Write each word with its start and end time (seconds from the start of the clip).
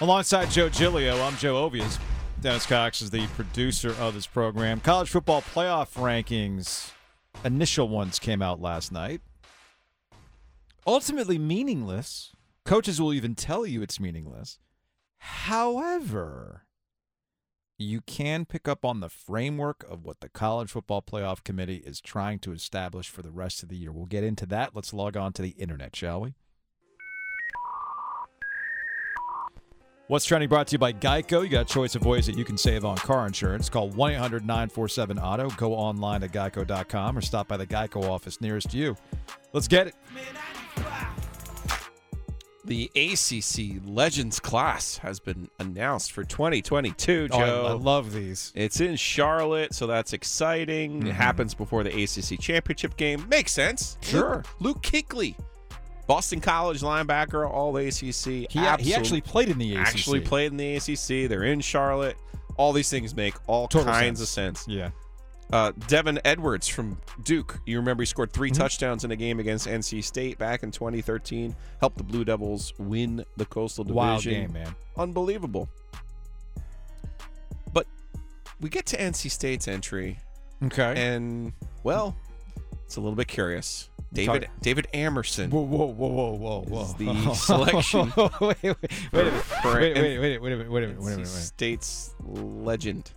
Alongside 0.00 0.50
Joe 0.50 0.68
Giglio, 0.68 1.20
I'm 1.22 1.36
Joe 1.36 1.70
Ovies. 1.70 2.00
Dennis 2.40 2.66
Cox 2.66 3.00
is 3.00 3.10
the 3.10 3.28
producer 3.28 3.94
of 4.00 4.14
this 4.14 4.26
program. 4.26 4.80
College 4.80 5.08
football 5.08 5.40
playoff 5.40 5.94
rankings, 5.94 6.90
initial 7.44 7.88
ones 7.88 8.18
came 8.18 8.42
out 8.42 8.60
last 8.60 8.90
night. 8.90 9.20
Ultimately 10.84 11.38
meaningless. 11.38 12.32
Coaches 12.64 13.00
will 13.00 13.14
even 13.14 13.36
tell 13.36 13.64
you 13.64 13.82
it's 13.82 14.00
meaningless. 14.00 14.58
However, 15.18 16.64
you 17.78 18.00
can 18.00 18.46
pick 18.46 18.66
up 18.66 18.84
on 18.84 18.98
the 18.98 19.08
framework 19.08 19.84
of 19.88 20.04
what 20.04 20.18
the 20.18 20.28
College 20.28 20.72
Football 20.72 21.02
Playoff 21.02 21.44
Committee 21.44 21.84
is 21.86 22.00
trying 22.00 22.40
to 22.40 22.52
establish 22.52 23.08
for 23.08 23.22
the 23.22 23.30
rest 23.30 23.62
of 23.62 23.68
the 23.68 23.76
year. 23.76 23.92
We'll 23.92 24.06
get 24.06 24.24
into 24.24 24.44
that. 24.46 24.74
Let's 24.74 24.92
log 24.92 25.16
on 25.16 25.32
to 25.34 25.42
the 25.42 25.50
internet, 25.50 25.94
shall 25.94 26.20
we? 26.20 26.34
What's 30.06 30.26
trending 30.26 30.50
brought 30.50 30.66
to 30.68 30.72
you 30.72 30.78
by 30.78 30.92
Geico. 30.92 31.42
You 31.42 31.48
got 31.48 31.62
a 31.62 31.72
choice 31.72 31.94
of 31.94 32.04
ways 32.04 32.26
that 32.26 32.36
you 32.36 32.44
can 32.44 32.58
save 32.58 32.84
on 32.84 32.96
car 32.96 33.26
insurance. 33.26 33.70
Call 33.70 33.88
1 33.90 34.12
800 34.12 34.44
947 34.44 35.18
Auto. 35.18 35.48
Go 35.56 35.72
online 35.74 36.20
to 36.20 36.28
geico.com 36.28 37.16
or 37.16 37.22
stop 37.22 37.48
by 37.48 37.56
the 37.56 37.66
Geico 37.66 38.04
office 38.10 38.40
nearest 38.40 38.74
you. 38.74 38.96
Let's 39.54 39.66
get 39.66 39.86
it. 39.86 39.94
The 42.66 42.90
ACC 42.96 43.82
Legends 43.86 44.40
class 44.40 44.96
has 44.98 45.20
been 45.20 45.48
announced 45.58 46.12
for 46.12 46.24
2022, 46.24 47.28
Oh, 47.30 47.36
I- 47.36 47.38
Joe. 47.46 47.66
I, 47.66 47.72
love 47.72 48.12
these. 48.12 48.52
it's 48.54 48.80
in 48.80 48.96
Charlotte, 48.96 49.74
so 49.74 49.86
that's 49.86 50.12
exciting. 50.14 51.00
Mm-hmm. 51.00 51.08
It 51.08 51.14
happens 51.14 51.54
before 51.54 51.82
the 51.84 51.90
ACC 51.90 52.38
championship 52.40 52.96
game. 52.96 53.26
Makes 53.28 53.52
sense. 53.52 53.98
Sure. 54.02 54.44
Luke, 54.60 54.76
Luke 54.76 54.82
Kuechly, 54.82 55.36
Boston 56.06 56.40
College 56.40 56.80
linebacker, 56.82 57.48
all 57.50 57.76
ACC. 57.76 58.50
He, 58.50 58.58
he 58.78 58.94
actually 58.94 59.20
played 59.20 59.48
in 59.48 59.58
the 59.58 59.74
ACC. 59.74 59.86
actually 59.86 60.20
played 60.20 60.50
in 60.52 60.56
the 60.58 60.76
ACC. 60.76 61.28
They're 61.28 61.44
in 61.44 61.60
Charlotte. 61.60 62.16
All 62.56 62.72
these 62.72 62.90
things 62.90 63.14
make 63.14 63.34
all 63.46 63.66
Total 63.68 63.92
kinds 63.92 64.20
sense. 64.20 64.20
of 64.20 64.28
sense. 64.28 64.68
Yeah. 64.68 64.90
Uh, 65.52 65.72
DeVon 65.72 66.20
Edwards 66.24 66.68
from 66.68 66.98
Duke. 67.22 67.60
You 67.66 67.78
remember 67.78 68.02
he 68.02 68.06
scored 68.06 68.32
3 68.32 68.50
Mm-hmm. 68.50 68.60
touchdowns 68.60 69.04
in 69.04 69.10
a 69.10 69.16
game 69.16 69.40
against 69.40 69.66
NC 69.66 70.02
State 70.04 70.38
back 70.38 70.62
in 70.62 70.70
2013. 70.70 71.54
Helped 71.80 71.96
the 71.98 72.02
Blue 72.04 72.24
Devils 72.24 72.72
win 72.78 73.24
the 73.36 73.44
Coastal 73.46 73.84
Division. 73.84 73.96
Wild 73.96 74.22
game, 74.24 74.52
man. 74.52 74.74
Unbelievable. 74.96 75.68
But 77.72 77.86
we 78.60 78.68
get 78.68 78.86
to 78.86 78.96
NC 78.98 79.30
State's 79.30 79.68
entry, 79.68 80.18
Okay. 80.64 80.94
and 80.96 81.52
well, 81.82 82.16
it's 82.84 82.96
a 82.96 83.00
little 83.00 83.16
bit 83.16 83.28
curious. 83.28 83.90
David 84.14 84.42
Talk- 84.44 84.60
David 84.62 84.86
Amerson. 84.94 85.50
Whoa, 85.50 85.60
whoa, 85.60 85.84
whoa, 85.86 86.08
whoa, 86.08 86.32
whoa, 86.34 86.64
whoa. 86.68 86.82
is 86.82 86.94
the 86.94 87.34
selection 87.34 88.12
wait, 88.16 88.32
wait, 88.40 88.62
wait, 88.64 88.74
wait 89.12 89.12
a 89.12 89.24
minute. 89.24 89.44
Wait, 89.64 89.94
wait, 89.94 90.18
wait, 90.20 90.38
wait 90.42 90.52
a 90.52 90.56
minute. 90.56 90.70
Wait 90.70 90.84
a 90.84 90.86
minute. 90.86 91.02
Wait 91.02 91.12
a 91.12 91.16
minute. 91.16 91.18
Wait. 91.18 91.26
State's 91.26 92.14
legend 92.24 93.12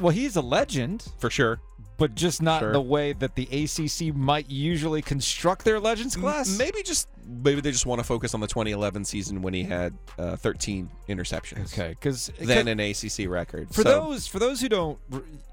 Well, 0.00 0.10
he's 0.10 0.36
a 0.36 0.40
legend, 0.42 1.06
for 1.18 1.28
sure. 1.30 1.60
but 1.98 2.14
just 2.14 2.40
not 2.42 2.60
Sure. 2.60 2.72
the 2.72 2.80
way 2.80 3.12
that 3.12 3.34
the 3.34 3.44
ACC 3.50 4.14
might 4.14 4.48
usually 4.48 5.02
construct 5.02 5.64
their 5.64 5.80
legends 5.80 6.14
class. 6.16 6.56
Maybe 6.58 6.82
just 6.82 7.08
maybe 7.26 7.60
they 7.60 7.72
just 7.72 7.84
want 7.86 7.98
to 7.98 8.04
focus 8.04 8.32
on 8.34 8.40
the 8.40 8.46
2011 8.46 9.04
season 9.04 9.42
when 9.42 9.52
he 9.52 9.64
had 9.64 9.92
uh, 10.18 10.36
13 10.36 10.88
interceptions. 11.08 11.72
Okay, 11.72 11.88
because 11.90 12.30
Then 12.40 12.68
an 12.68 12.78
ACC 12.80 13.28
record. 13.28 13.68
for 13.68 13.82
So, 13.82 13.82
those 13.82 14.26
for 14.28 14.38
those 14.38 14.60
who 14.60 14.68
don't 14.68 14.98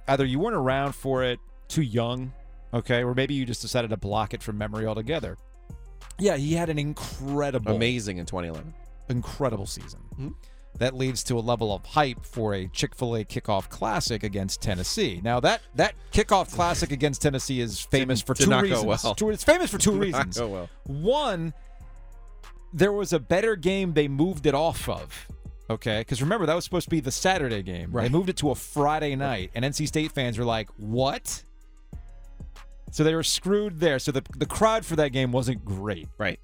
either 0.08 0.24
you 0.26 0.38
weren't 0.40 0.56
around 0.56 0.94
for 0.94 1.24
it, 1.24 1.40
too 1.68 1.82
young, 1.82 2.32
okay, 2.76 3.04
or 3.04 3.14
maybe 3.16 3.34
you 3.34 3.46
just 3.46 3.62
decided 3.62 3.90
to 3.90 3.98
block 3.98 4.34
it 4.34 4.44
from 4.44 4.58
memory 4.58 4.86
altogether. 4.86 5.38
Yeah, 6.20 6.38
he 6.38 6.54
had 6.54 6.70
an 6.70 6.78
incredible, 6.80 7.76
amazing 7.76 8.18
in 8.20 8.26
2011. 8.26 8.74
incredible 9.10 9.66
season. 9.66 10.00
Mhm. 10.20 10.34
That 10.78 10.94
leads 10.94 11.24
to 11.26 11.38
a 11.38 11.42
level 11.42 11.74
of 11.74 11.86
hype 11.86 12.26
for 12.26 12.54
a 12.54 12.68
Chick 12.68 12.96
Fil 12.96 13.16
A 13.16 13.24
kickoff 13.24 13.70
classic 13.70 14.24
against 14.24 14.62
Tennessee. 14.62 15.22
Now 15.24 15.40
that 15.40 15.62
that 15.76 15.96
kickoff 16.12 16.54
classic 16.54 16.92
against 17.00 17.22
Tennessee 17.22 17.62
is 17.62 17.80
famous 17.80 18.22
for 18.22 18.34
did 18.34 18.44
two 18.46 18.50
not 18.50 18.64
go 18.64 18.70
reasons. 18.82 19.04
well. 19.04 19.16
Two- 19.16 19.30
It's 19.30 19.44
famous 19.44 19.72
for 19.72 19.78
two 19.80 19.92
Did 19.92 19.98
not 19.98 20.06
reasons. 20.06 20.38
go 20.38 20.48
well. 20.50 20.70
One, 20.84 21.54
there 22.74 22.92
was 22.92 23.14
a 23.14 23.20
better 23.20 23.56
game 23.56 23.94
they 23.94 24.08
moved 24.10 24.46
it 24.46 24.54
off 24.54 24.90
of. 24.90 25.28
Okay, 25.70 26.02
because 26.02 26.22
remember 26.22 26.46
that 26.46 26.54
was 26.56 26.64
supposed 26.64 26.86
to 26.86 26.90
be 26.92 27.00
the 27.00 27.12
Saturday 27.12 27.64
game. 27.64 27.92
They 27.92 28.10
moved 28.10 28.30
it 28.30 28.38
to 28.38 28.52
a 28.52 28.56
Friday 28.56 29.16
night, 29.16 29.52
and 29.56 29.64
NC 29.66 29.88
State 29.88 30.12
fans 30.12 30.38
were 30.38 30.46
like, 30.46 30.70
"What?" 30.78 31.44
So 32.96 33.04
they 33.04 33.14
were 33.14 33.24
screwed 33.24 33.82
there. 33.82 34.00
So 34.00 34.14
the 34.14 34.24
the 34.38 34.46
crowd 34.46 34.86
for 34.86 34.96
that 34.96 35.10
game 35.10 35.34
wasn't 35.34 35.66
great. 35.66 36.08
Right. 36.18 36.40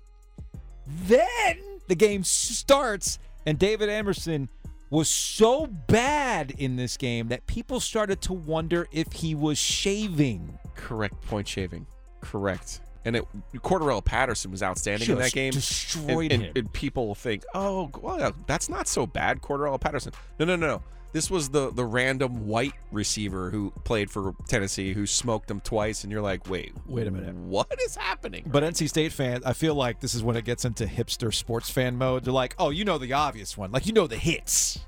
Then 0.86 1.58
the 1.88 1.96
game 1.96 2.26
starts, 2.26 3.20
and 3.46 3.58
David 3.58 3.88
Amerson 3.88 4.50
was 4.90 5.08
so 5.08 5.66
bad 5.66 6.52
in 6.58 6.76
this 6.76 6.98
game 6.98 7.30
that 7.30 7.48
people 7.48 7.80
started 7.80 8.20
to 8.24 8.34
wonder 8.34 8.90
if 8.92 9.14
he 9.14 9.34
was 9.34 9.58
shaving. 9.58 10.60
Correct 10.76 11.22
point 11.22 11.48
shaving. 11.48 11.88
Correct. 12.20 12.82
And 13.06 13.16
it 13.16 13.26
Cordarrelle 13.56 14.04
Patterson 14.04 14.52
was 14.52 14.62
outstanding 14.62 15.10
in 15.10 15.20
that 15.20 15.32
game. 15.32 15.54
destroyed 15.54 16.34
and, 16.34 16.42
him. 16.42 16.50
and, 16.50 16.58
and 16.58 16.74
people 16.74 17.16
think, 17.16 17.46
oh, 17.54 17.90
well, 18.02 18.34
that's 18.46 18.68
not 18.68 18.90
so 18.90 19.08
bad, 19.08 19.42
Cordarrelle 19.42 19.80
Patterson. 19.80 20.12
No, 20.38 20.44
no, 20.44 20.58
no, 20.58 20.68
no. 20.68 20.84
This 21.14 21.30
was 21.30 21.50
the 21.50 21.72
the 21.72 21.84
random 21.86 22.48
white 22.48 22.74
receiver 22.92 23.50
who 23.52 23.72
played 23.84 24.10
for 24.10 24.34
Tennessee 24.48 24.94
who 24.94 25.06
smoked 25.06 25.48
them 25.48 25.60
twice, 25.60 26.04
and 26.04 26.12
you're 26.12 26.22
like, 26.22 26.50
wait, 26.50 26.74
Wait 26.88 27.08
a 27.08 27.12
minute. 27.12 27.36
what 27.36 27.68
is 27.82 27.96
happening? 27.96 28.44
But 28.46 28.64
NC 28.64 28.88
State 28.88 29.12
fans, 29.12 29.44
I 29.46 29.54
feel 29.54 29.76
like 29.76 30.00
this 30.00 30.16
is 30.16 30.24
when 30.24 30.36
it 30.38 30.46
gets 30.46 30.64
into 30.66 30.86
hipster 30.86 31.34
sports 31.34 31.70
fan 31.70 31.98
mode. 31.98 32.24
They're 32.24 32.34
like, 32.34 32.56
"Oh, 32.58 32.70
you 32.70 32.86
know 32.86 32.98
the 32.98 33.12
obvious 33.14 33.58
one, 33.58 33.72
like 33.72 33.86
you 33.86 33.94
know 33.94 34.08
the 34.08 34.18
hits." 34.18 34.80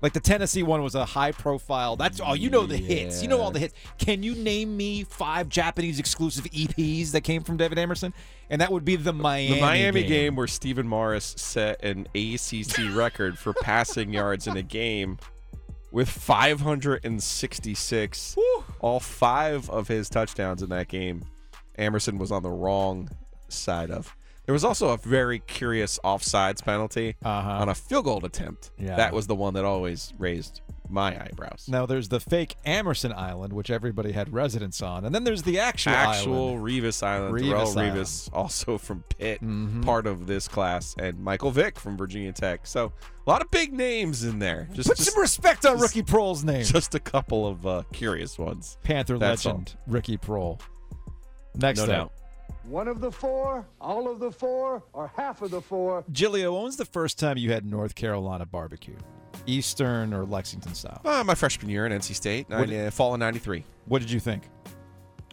Like 0.00 0.12
the 0.12 0.20
Tennessee 0.20 0.62
one 0.62 0.82
was 0.82 0.94
a 0.94 1.04
high 1.04 1.32
profile. 1.32 1.96
That's 1.96 2.20
oh, 2.24 2.34
you 2.34 2.50
know 2.50 2.66
the 2.66 2.76
hits. 2.76 3.20
You 3.20 3.28
know 3.28 3.40
all 3.40 3.50
the 3.50 3.58
hits. 3.58 3.74
Can 3.98 4.22
you 4.22 4.34
name 4.36 4.76
me 4.76 5.02
five 5.02 5.48
Japanese 5.48 5.98
exclusive 5.98 6.44
EPs 6.44 7.10
that 7.12 7.22
came 7.22 7.42
from 7.42 7.56
David 7.56 7.78
Amerson? 7.78 8.14
And 8.48 8.60
that 8.60 8.70
would 8.70 8.84
be 8.84 8.94
the 8.94 9.12
Miami. 9.12 9.54
the 9.56 9.60
Miami 9.60 10.04
game. 10.04 10.36
where 10.36 10.46
Stephen 10.46 10.86
Morris 10.86 11.34
set 11.36 11.82
an 11.84 12.06
ACC 12.14 12.94
record 12.94 13.38
for 13.38 13.52
passing 13.52 14.12
yards 14.12 14.46
in 14.46 14.56
a 14.56 14.62
game 14.62 15.18
with 15.90 16.08
566. 16.08 18.36
All 18.80 19.00
five 19.00 19.68
of 19.70 19.88
his 19.88 20.08
touchdowns 20.08 20.62
in 20.62 20.68
that 20.70 20.88
game, 20.88 21.24
Amerson 21.78 22.18
was 22.18 22.30
on 22.32 22.42
the 22.42 22.50
wrong 22.50 23.10
side 23.48 23.90
of. 23.90 24.14
There 24.46 24.52
was 24.54 24.64
also 24.64 24.88
a 24.90 24.96
very 24.96 25.40
curious 25.40 25.98
offsides 26.04 26.64
penalty 26.64 27.16
Uh-huh. 27.22 27.50
on 27.50 27.68
a 27.68 27.74
field 27.74 28.04
goal 28.06 28.24
attempt. 28.24 28.70
Yeah. 28.78 28.96
That 28.96 29.12
was 29.12 29.26
the 29.26 29.34
one 29.34 29.52
that 29.54 29.64
always 29.64 30.14
raised 30.18 30.62
my 30.90 31.08
eyebrows. 31.22 31.66
Now 31.68 31.86
there's 31.86 32.08
the 32.08 32.20
fake 32.20 32.56
Amerson 32.66 33.12
Island, 33.12 33.52
which 33.52 33.70
everybody 33.70 34.12
had 34.12 34.32
residence 34.32 34.80
on, 34.82 35.04
and 35.04 35.14
then 35.14 35.24
there's 35.24 35.42
the 35.42 35.58
actual, 35.60 35.92
Actual 35.92 36.48
island. 36.50 36.64
Revis 36.64 37.02
Island, 37.02 37.34
Revis 37.34 37.48
Terrell 37.48 37.68
Island. 37.78 37.96
Revis, 37.98 38.30
also 38.32 38.78
from 38.78 39.04
Pitt, 39.18 39.42
Mhm. 39.42 39.84
part 39.84 40.06
of 40.06 40.26
this 40.26 40.48
class, 40.48 40.94
and 40.98 41.18
Michael 41.18 41.50
Vick 41.50 41.78
from 41.78 41.96
Virginia 41.96 42.32
Tech. 42.32 42.66
So 42.66 42.92
a 43.26 43.30
lot 43.30 43.42
of 43.42 43.50
big 43.50 43.72
names 43.72 44.24
in 44.24 44.38
there. 44.38 44.68
Just, 44.72 44.88
Put 44.88 44.98
just, 44.98 45.12
some 45.12 45.20
respect 45.20 45.64
on 45.66 45.78
just- 45.78 45.94
Ricky 45.94 46.06
Proehl's 46.10 46.44
name. 46.44 46.64
just 46.64 46.94
a 46.94 47.00
couple 47.00 47.46
of 47.46 47.66
uh, 47.66 47.82
curious 47.92 48.38
ones. 48.38 48.78
Panther 48.82 49.18
That's 49.18 49.44
legend 49.44 49.76
Ricky 49.86 50.16
Proehl. 50.16 50.60
Next 51.54 51.78
No 51.78 51.84
up. 51.84 51.88
doubt. 51.90 52.12
One 52.64 52.86
of 52.86 53.00
the 53.00 53.10
four, 53.10 53.66
all 53.80 54.10
of 54.10 54.20
the 54.20 54.30
four, 54.30 54.82
or 54.92 55.10
half 55.16 55.40
of 55.40 55.50
the 55.50 55.60
four. 55.62 56.04
Giglio, 56.12 56.52
when 56.54 56.64
was 56.64 56.76
the 56.76 56.84
first 56.84 57.18
time 57.18 57.38
you 57.38 57.50
had 57.50 57.64
North 57.64 57.94
Carolina 57.94 58.44
barbecue? 58.44 58.96
Eastern 59.48 60.12
or 60.14 60.24
Lexington 60.24 60.74
style? 60.74 61.00
Uh, 61.04 61.24
my 61.24 61.34
freshman 61.34 61.70
year 61.70 61.86
in 61.86 61.92
NC 61.92 62.14
State, 62.14 62.48
What- 62.48 62.70
uh, 62.72 62.90
fall 62.90 63.14
of 63.14 63.20
'93. 63.20 63.64
What 63.86 64.00
did 64.00 64.10
you 64.10 64.20
think? 64.20 64.44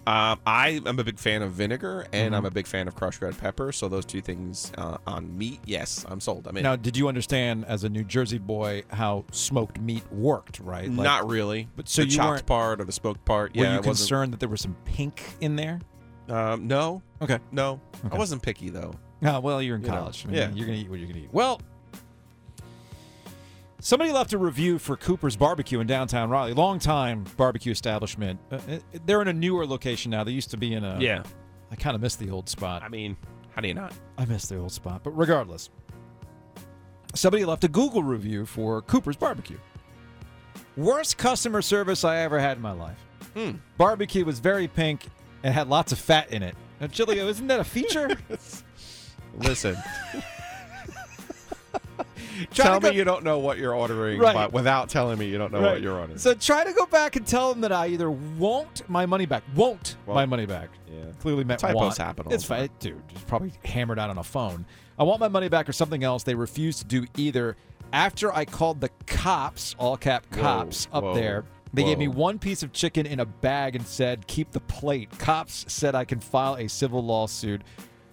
Um, 0.08 0.40
I 0.46 0.82
am 0.86 1.00
a 1.00 1.04
big 1.04 1.18
fan 1.18 1.42
of 1.42 1.54
vinegar, 1.54 2.06
and 2.14 2.34
Mhm. 2.34 2.38
I'm 2.38 2.46
a 2.46 2.52
big 2.52 2.68
fan 2.68 2.88
of 2.88 2.94
crushed 2.94 3.24
red 3.24 3.36
pepper. 3.40 3.72
So 3.72 3.90
those 3.90 4.06
two 4.06 4.22
things 4.22 4.72
uh, 4.78 4.98
on 5.08 5.36
meat, 5.36 5.60
yes, 5.66 6.06
I'm 6.08 6.20
sold. 6.20 6.46
I'm 6.48 6.56
in. 6.58 6.62
Now, 6.64 6.76
did 6.76 6.96
you 6.96 7.08
understand 7.08 7.66
as 7.66 7.84
a 7.84 7.90
New 7.90 8.04
Jersey 8.04 8.38
boy 8.38 8.84
how 8.92 9.26
smoked 9.32 9.80
meat 9.82 10.04
worked, 10.12 10.60
right? 10.60 10.86
Like, 10.88 11.04
Not 11.04 11.28
really. 11.28 11.68
But 11.76 11.90
so 11.90 12.04
the 12.04 12.10
you 12.10 12.18
chopped 12.18 12.46
part 12.46 12.80
or 12.82 12.86
the 12.86 12.92
smoked 12.92 13.26
part. 13.26 13.56
Were 13.56 13.64
yeah, 13.64 13.76
you 13.78 13.82
concerned 13.82 14.32
that 14.34 14.40
there 14.40 14.50
was 14.50 14.62
some 14.62 14.76
pink 14.86 15.24
in 15.42 15.56
there? 15.56 15.80
Um, 16.30 16.68
no, 16.68 17.02
Okay. 17.24 17.40
no, 17.52 17.80
Okay. 18.06 18.16
I 18.16 18.18
wasn't 18.18 18.44
picky 18.44 18.70
though. 18.70 18.94
Oh, 19.24 19.40
well, 19.40 19.60
you're 19.60 19.76
in 19.76 19.82
You 19.82 19.88
know, 19.88 19.96
college. 19.96 20.24
I 20.24 20.28
mean, 20.28 20.36
yeah. 20.38 20.50
You're 20.54 20.68
going 20.68 20.78
to 20.78 20.86
eat 20.86 20.90
what 20.90 21.00
you're 21.00 21.08
going 21.08 21.20
to 21.20 21.26
eat. 21.26 21.34
Well, 21.34 21.62
somebody 23.86 24.12
left 24.12 24.34
a 24.34 24.38
review 24.38 24.80
for 24.80 24.98
Cooper's 24.98 25.36
Barbecue 25.36 25.80
in 25.80 25.86
downtown 25.86 26.30
Raleigh. 26.30 26.54
Long 26.54 26.80
time 26.80 27.24
barbecue 27.38 27.72
establishment. 27.72 28.40
Uh, 28.52 28.56
uh, 28.56 28.80
they're 29.06 29.22
in 29.22 29.28
a 29.28 29.34
newer 29.34 29.66
location 29.68 30.10
now. 30.10 30.24
They 30.24 30.32
used 30.32 30.50
to 30.52 30.58
be 30.58 30.74
in 30.74 30.84
a. 30.84 31.00
Yeah, 31.00 31.24
I 31.72 31.76
kind 31.76 31.96
of 31.96 32.02
miss 32.02 32.16
the 32.16 32.32
old 32.32 32.50
spot. 32.50 32.82
I 32.82 32.90
mean, 32.90 33.16
how 33.54 33.62
do 33.62 33.68
you 33.68 33.76
not? 33.76 33.94
I 34.18 34.26
miss 34.26 34.48
the 34.48 34.58
old 34.58 34.72
spot. 34.72 35.04
But 35.04 35.12
regardless, 35.12 35.70
somebody 37.14 37.46
left 37.46 37.64
a 37.64 37.68
Google 37.68 38.04
review 38.04 38.46
for 38.46 38.82
Cooper's 38.82 39.16
Barbecue. 39.16 39.60
Worst 40.76 41.18
customer 41.18 41.62
service 41.62 42.04
I 42.04 42.18
ever 42.18 42.40
had 42.40 42.58
in 42.58 42.64
my 42.64 42.74
life. 42.74 43.00
Hmm. 43.34 43.52
Barbecue 43.78 44.26
was 44.26 44.40
very 44.40 44.68
pink 44.68 45.06
and 45.44 45.54
had 45.54 45.70
lots 45.70 45.92
of 45.92 46.00
fat 46.00 46.32
in 46.32 46.42
it. 46.42 46.56
Now, 46.82 46.88
Giglio, 46.88 47.28
isn't 47.28 47.48
that 47.48 47.60
a 47.60 47.64
feature? 47.64 48.10
Listen, 49.38 49.78
Tell 52.54 52.80
me 52.80 52.90
go- 52.90 52.96
you 52.96 53.04
don't 53.04 53.24
know 53.24 53.40
what 53.40 53.58
you're 53.58 53.74
ordering, 53.74 54.20
Right. 54.20 54.34
but 54.34 54.54
without 54.54 54.90
telling 54.90 55.18
me 55.20 55.26
you 55.28 55.38
don't 55.38 55.52
know 55.52 55.62
Right. 55.62 55.74
what 55.74 55.82
you're 55.82 55.98
ordering. 55.98 56.18
So 56.18 56.34
try 56.34 56.64
to 56.64 56.74
go 56.74 56.86
back 56.86 57.16
and 57.16 57.26
tell 57.26 57.50
them 57.52 57.62
that 57.62 57.72
I 57.72 57.88
either 57.88 58.10
won't 58.12 58.88
my 58.90 59.06
money 59.06 59.26
back, 59.26 59.44
won't 59.56 59.96
my 60.08 60.26
money 60.26 60.46
back. 60.46 60.70
yeah. 60.92 61.12
Clearly 61.22 61.44
meant 61.44 61.60
Typos 61.60 61.76
want. 61.76 61.98
happen 61.98 62.26
It's 62.32 62.44
fine, 62.44 62.70
dude. 62.80 63.02
It's 63.12 63.24
probably 63.24 63.54
hammered 63.64 64.00
out 64.00 64.10
on 64.10 64.18
a 64.18 64.24
phone. 64.24 64.66
I 64.98 65.04
want 65.04 65.20
my 65.20 65.28
money 65.28 65.50
back 65.50 65.68
or 65.68 65.74
something 65.74 66.04
else. 66.04 66.24
They 66.24 66.36
refuse 66.36 66.78
to 66.80 66.86
do 66.86 67.06
either. 67.18 67.58
After 67.94 68.34
I 68.34 68.46
called 68.46 68.82
the 68.82 68.90
cops, 69.08 69.76
all 69.78 69.96
cap 69.98 70.26
cops, 70.32 70.88
up 70.92 71.04
whoa, 71.04 71.16
there, 71.16 71.46
they 71.74 71.84
gave 71.84 71.98
me 71.98 72.08
one 72.08 72.40
piece 72.40 72.64
of 72.64 72.72
chicken 72.72 73.06
in 73.06 73.20
a 73.20 73.26
bag 73.26 73.76
and 73.76 73.86
said, 73.86 74.26
"Keep 74.28 74.52
the 74.52 74.60
plate." 74.62 75.10
Cops 75.20 75.66
said 75.68 75.94
I 75.96 76.06
can 76.06 76.20
file 76.20 76.56
a 76.56 76.68
civil 76.68 77.04
lawsuit 77.04 77.62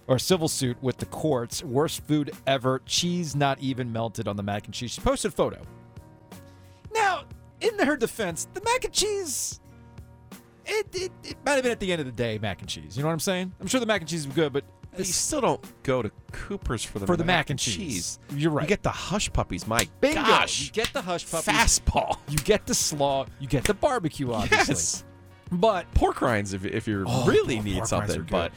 or 0.07 0.19
civil 0.19 0.47
suit 0.47 0.77
with 0.81 0.97
the 0.97 1.05
courts. 1.05 1.63
Worst 1.63 2.03
food 2.05 2.31
ever. 2.47 2.81
Cheese 2.85 3.35
not 3.35 3.59
even 3.59 3.91
melted 3.91 4.27
on 4.27 4.35
the 4.37 4.43
mac 4.43 4.65
and 4.65 4.73
cheese. 4.73 4.91
She 4.91 5.01
posted 5.01 5.31
a 5.31 5.35
photo. 5.35 5.61
Now, 6.93 7.23
in 7.61 7.77
her 7.79 7.95
defense, 7.97 8.47
the 8.53 8.61
mac 8.61 8.83
and 8.85 8.93
cheese. 8.93 9.59
It, 10.65 10.87
it, 10.93 11.11
it 11.23 11.35
might 11.45 11.53
have 11.53 11.63
been 11.63 11.71
at 11.73 11.79
the 11.81 11.91
end 11.91 11.99
of 11.99 12.05
the 12.05 12.11
day 12.13 12.37
mac 12.41 12.61
and 12.61 12.69
cheese. 12.69 12.95
You 12.95 13.03
know 13.03 13.07
what 13.07 13.13
I'm 13.13 13.19
saying? 13.19 13.51
I'm 13.59 13.67
sure 13.67 13.79
the 13.79 13.85
mac 13.85 14.01
and 14.01 14.09
cheese 14.09 14.25
was 14.25 14.35
good, 14.35 14.53
but 14.53 14.63
you 14.97 15.03
still 15.05 15.41
don't 15.41 15.83
go 15.83 16.01
to 16.01 16.11
Cooper's 16.31 16.83
for 16.85 16.99
the 16.99 17.07
for 17.07 17.17
the 17.17 17.23
mac 17.25 17.49
and 17.49 17.57
cheese, 17.59 18.19
you're 18.35 18.51
right. 18.51 18.61
You 18.63 18.67
get 18.69 18.83
the 18.83 18.89
hush 18.91 19.31
puppies. 19.33 19.65
My 19.67 19.87
Bingo. 20.01 20.21
gosh, 20.21 20.67
You 20.67 20.71
get 20.71 20.93
the 20.93 21.01
hush 21.01 21.29
puppies. 21.29 21.53
fastball. 21.53 22.17
You 22.29 22.37
get 22.37 22.65
the 22.67 22.75
slaw. 22.75 23.25
You 23.39 23.47
get 23.47 23.63
the 23.65 23.73
barbecue, 23.73 24.31
obviously. 24.31 24.73
Yes, 24.73 25.03
But 25.51 25.91
pork 25.95 26.21
rinds 26.21 26.53
if 26.53 26.63
if 26.65 26.87
you 26.87 27.03
Oh, 27.07 27.25
really 27.25 27.59
need 27.59 27.85
something. 27.87 28.25
But 28.29 28.51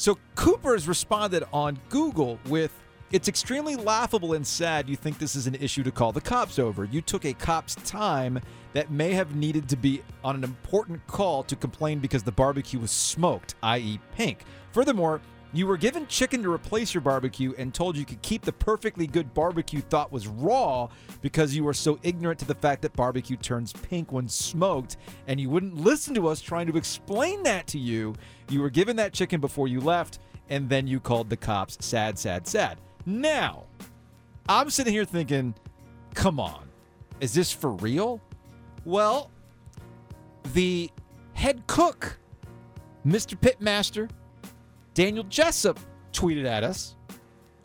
So 0.00 0.16
Cooper's 0.34 0.88
responded 0.88 1.44
on 1.52 1.78
Google 1.90 2.38
with 2.48 2.72
It's 3.12 3.28
extremely 3.28 3.76
laughable 3.76 4.32
and 4.32 4.46
sad 4.46 4.88
you 4.88 4.96
think 4.96 5.18
this 5.18 5.36
is 5.36 5.46
an 5.46 5.56
issue 5.56 5.82
to 5.82 5.90
call 5.90 6.10
the 6.10 6.22
cops 6.22 6.58
over. 6.58 6.86
You 6.86 7.02
took 7.02 7.26
a 7.26 7.34
cop's 7.34 7.74
time 7.74 8.40
that 8.72 8.90
may 8.90 9.12
have 9.12 9.36
needed 9.36 9.68
to 9.68 9.76
be 9.76 10.00
on 10.24 10.36
an 10.36 10.42
important 10.42 11.06
call 11.06 11.42
to 11.42 11.54
complain 11.54 11.98
because 11.98 12.22
the 12.22 12.32
barbecue 12.32 12.80
was 12.80 12.90
smoked, 12.90 13.56
i.e., 13.62 14.00
pink. 14.14 14.44
Furthermore, 14.72 15.20
you 15.52 15.66
were 15.66 15.76
given 15.76 16.06
chicken 16.06 16.42
to 16.42 16.52
replace 16.52 16.94
your 16.94 17.00
barbecue 17.00 17.52
and 17.58 17.74
told 17.74 17.96
you 17.96 18.04
could 18.04 18.22
keep 18.22 18.42
the 18.42 18.52
perfectly 18.52 19.06
good 19.06 19.34
barbecue 19.34 19.80
thought 19.80 20.12
was 20.12 20.28
raw 20.28 20.88
because 21.22 21.54
you 21.56 21.64
were 21.64 21.74
so 21.74 21.98
ignorant 22.04 22.38
to 22.38 22.44
the 22.44 22.54
fact 22.54 22.82
that 22.82 22.92
barbecue 22.92 23.36
turns 23.36 23.72
pink 23.72 24.12
when 24.12 24.28
smoked 24.28 24.96
and 25.26 25.40
you 25.40 25.50
wouldn't 25.50 25.76
listen 25.76 26.14
to 26.14 26.28
us 26.28 26.40
trying 26.40 26.68
to 26.68 26.76
explain 26.76 27.42
that 27.42 27.66
to 27.66 27.78
you. 27.78 28.14
You 28.48 28.60
were 28.60 28.70
given 28.70 28.94
that 28.96 29.12
chicken 29.12 29.40
before 29.40 29.66
you 29.66 29.80
left 29.80 30.20
and 30.48 30.68
then 30.68 30.86
you 30.86 31.00
called 31.00 31.28
the 31.28 31.36
cops. 31.36 31.78
Sad, 31.80 32.16
sad, 32.16 32.46
sad. 32.46 32.80
Now, 33.04 33.64
I'm 34.48 34.70
sitting 34.70 34.92
here 34.92 35.04
thinking, 35.04 35.54
come 36.14 36.38
on, 36.38 36.68
is 37.20 37.34
this 37.34 37.50
for 37.52 37.72
real? 37.72 38.20
Well, 38.84 39.30
the 40.52 40.90
head 41.32 41.66
cook, 41.66 42.18
Mr. 43.04 43.34
Pitmaster, 43.38 44.08
Daniel 45.00 45.24
Jessup, 45.24 45.80
tweeted 46.12 46.44
at 46.44 46.62
us. 46.62 46.94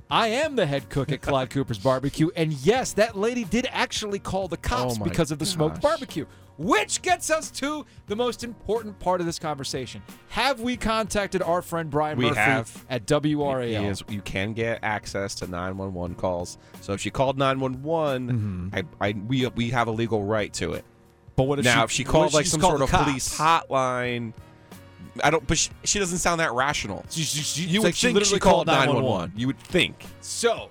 I 0.09 0.27
am 0.27 0.55
the 0.55 0.65
head 0.65 0.87
cook 0.89 1.11
at 1.11 1.21
Clyde 1.21 1.49
Cooper's 1.49 1.77
barbecue, 1.77 2.29
and 2.33 2.53
yes, 2.53 2.93
that 2.93 3.17
lady 3.17 3.43
did 3.43 3.67
actually 3.71 4.19
call 4.19 4.47
the 4.47 4.55
cops 4.55 4.97
Oh 4.97 5.03
because 5.03 5.31
of 5.31 5.39
the 5.39 5.45
smoked 5.45 5.81
barbecue. 5.81 6.25
Which 6.57 7.01
gets 7.01 7.29
us 7.29 7.51
to 7.51 7.85
the 8.07 8.15
most 8.15 8.45
important 8.45 8.97
part 8.99 9.19
of 9.19 9.25
this 9.25 9.37
conversation. 9.37 10.01
Have 10.29 10.61
we 10.61 10.77
contacted 10.77 11.41
our 11.41 11.61
friend 11.61 11.89
Brian 11.89 12.17
We 12.17 12.27
Murphy 12.27 12.39
have. 12.39 12.85
at 12.89 13.05
WRAL? 13.05 13.89
Is- 13.91 14.03
you 14.07 14.21
can 14.21 14.53
get 14.53 14.79
access 14.81 15.35
to 15.35 15.47
911 15.47 16.15
calls. 16.15 16.57
So 16.79 16.93
if 16.93 17.01
she 17.01 17.09
called 17.09 17.37
911, 17.37 18.29
Mm-hmm. 18.29 18.75
I, 19.01 19.09
I 19.09 19.11
we 19.27 19.45
we 19.47 19.71
have 19.71 19.89
a 19.89 19.91
legal 19.91 20.23
right 20.23 20.53
to 20.53 20.71
it. 20.71 20.85
But 21.35 21.43
what 21.43 21.59
if 21.59 21.65
now, 21.65 21.79
she, 21.81 21.83
if 21.83 21.91
she 21.91 22.03
called 22.05 22.33
like 22.33 22.45
some 22.45 22.61
sort 22.61 22.81
of 22.81 22.89
police 22.89 23.37
hotline, 23.37 24.31
I 25.23 25.29
don't. 25.29 25.45
But 25.47 25.57
she, 25.57 25.69
she 25.83 25.99
doesn't 25.99 26.17
sound 26.19 26.39
that 26.39 26.53
rational. 26.53 27.05
She- 27.09 27.23
she- 27.23 27.41
she- 27.41 27.61
You 27.69 27.81
would 27.81 27.87
like 27.87 27.95
she 27.95 28.07
think 28.07 28.15
literally 28.19 28.35
she 28.37 28.39
called 28.39 28.67
911. 28.67 29.03
911. 29.03 29.39
You 29.39 29.47
would 29.47 29.59
think. 29.59 30.05
So, 30.21 30.69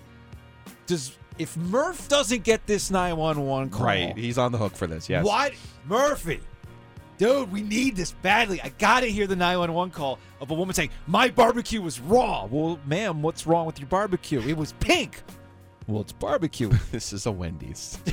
does 0.87 1.17
if 1.39 1.57
Murph 1.57 2.09
doesn't 2.09 2.45
get 2.45 2.65
this 2.67 2.91
911 2.91 3.71
call, 3.71 3.85
Right. 3.87 4.17
He's 4.17 4.39
on 4.39 4.53
the 4.53 4.59
hook 4.59 4.77
for 4.77 4.87
this. 4.87 5.09
Yes. 5.09 5.25
What 5.25 5.53
Murphy? 5.87 6.41
Dude, 7.17 7.51
we 7.53 7.63
need 7.63 7.95
this 7.97 8.11
badly. 8.23 8.61
I 8.61 8.71
gotta 8.79 9.07
hear 9.07 9.27
the 9.27 9.37
911 9.37 9.93
call 9.93 10.19
of 10.41 10.51
a 10.51 10.55
woman 10.55 10.75
saying, 10.75 10.91
My 11.07 11.29
barbecue 11.29 11.81
was 11.81 12.01
raw. 12.01 12.47
Well, 12.51 12.79
ma'am, 12.87 13.23
what's 13.23 13.47
wrong 13.47 13.67
with 13.67 13.79
your 13.79 13.89
barbecue? 13.89 14.41
It 14.41 14.57
was 14.57 14.73
pink. 14.81 15.23
Well, 15.87 16.01
it's 16.03 16.13
barbecue. 16.13 16.71
This 16.93 17.13
is 17.13 17.27
a 17.27 17.31
Wendy's. 17.33 17.99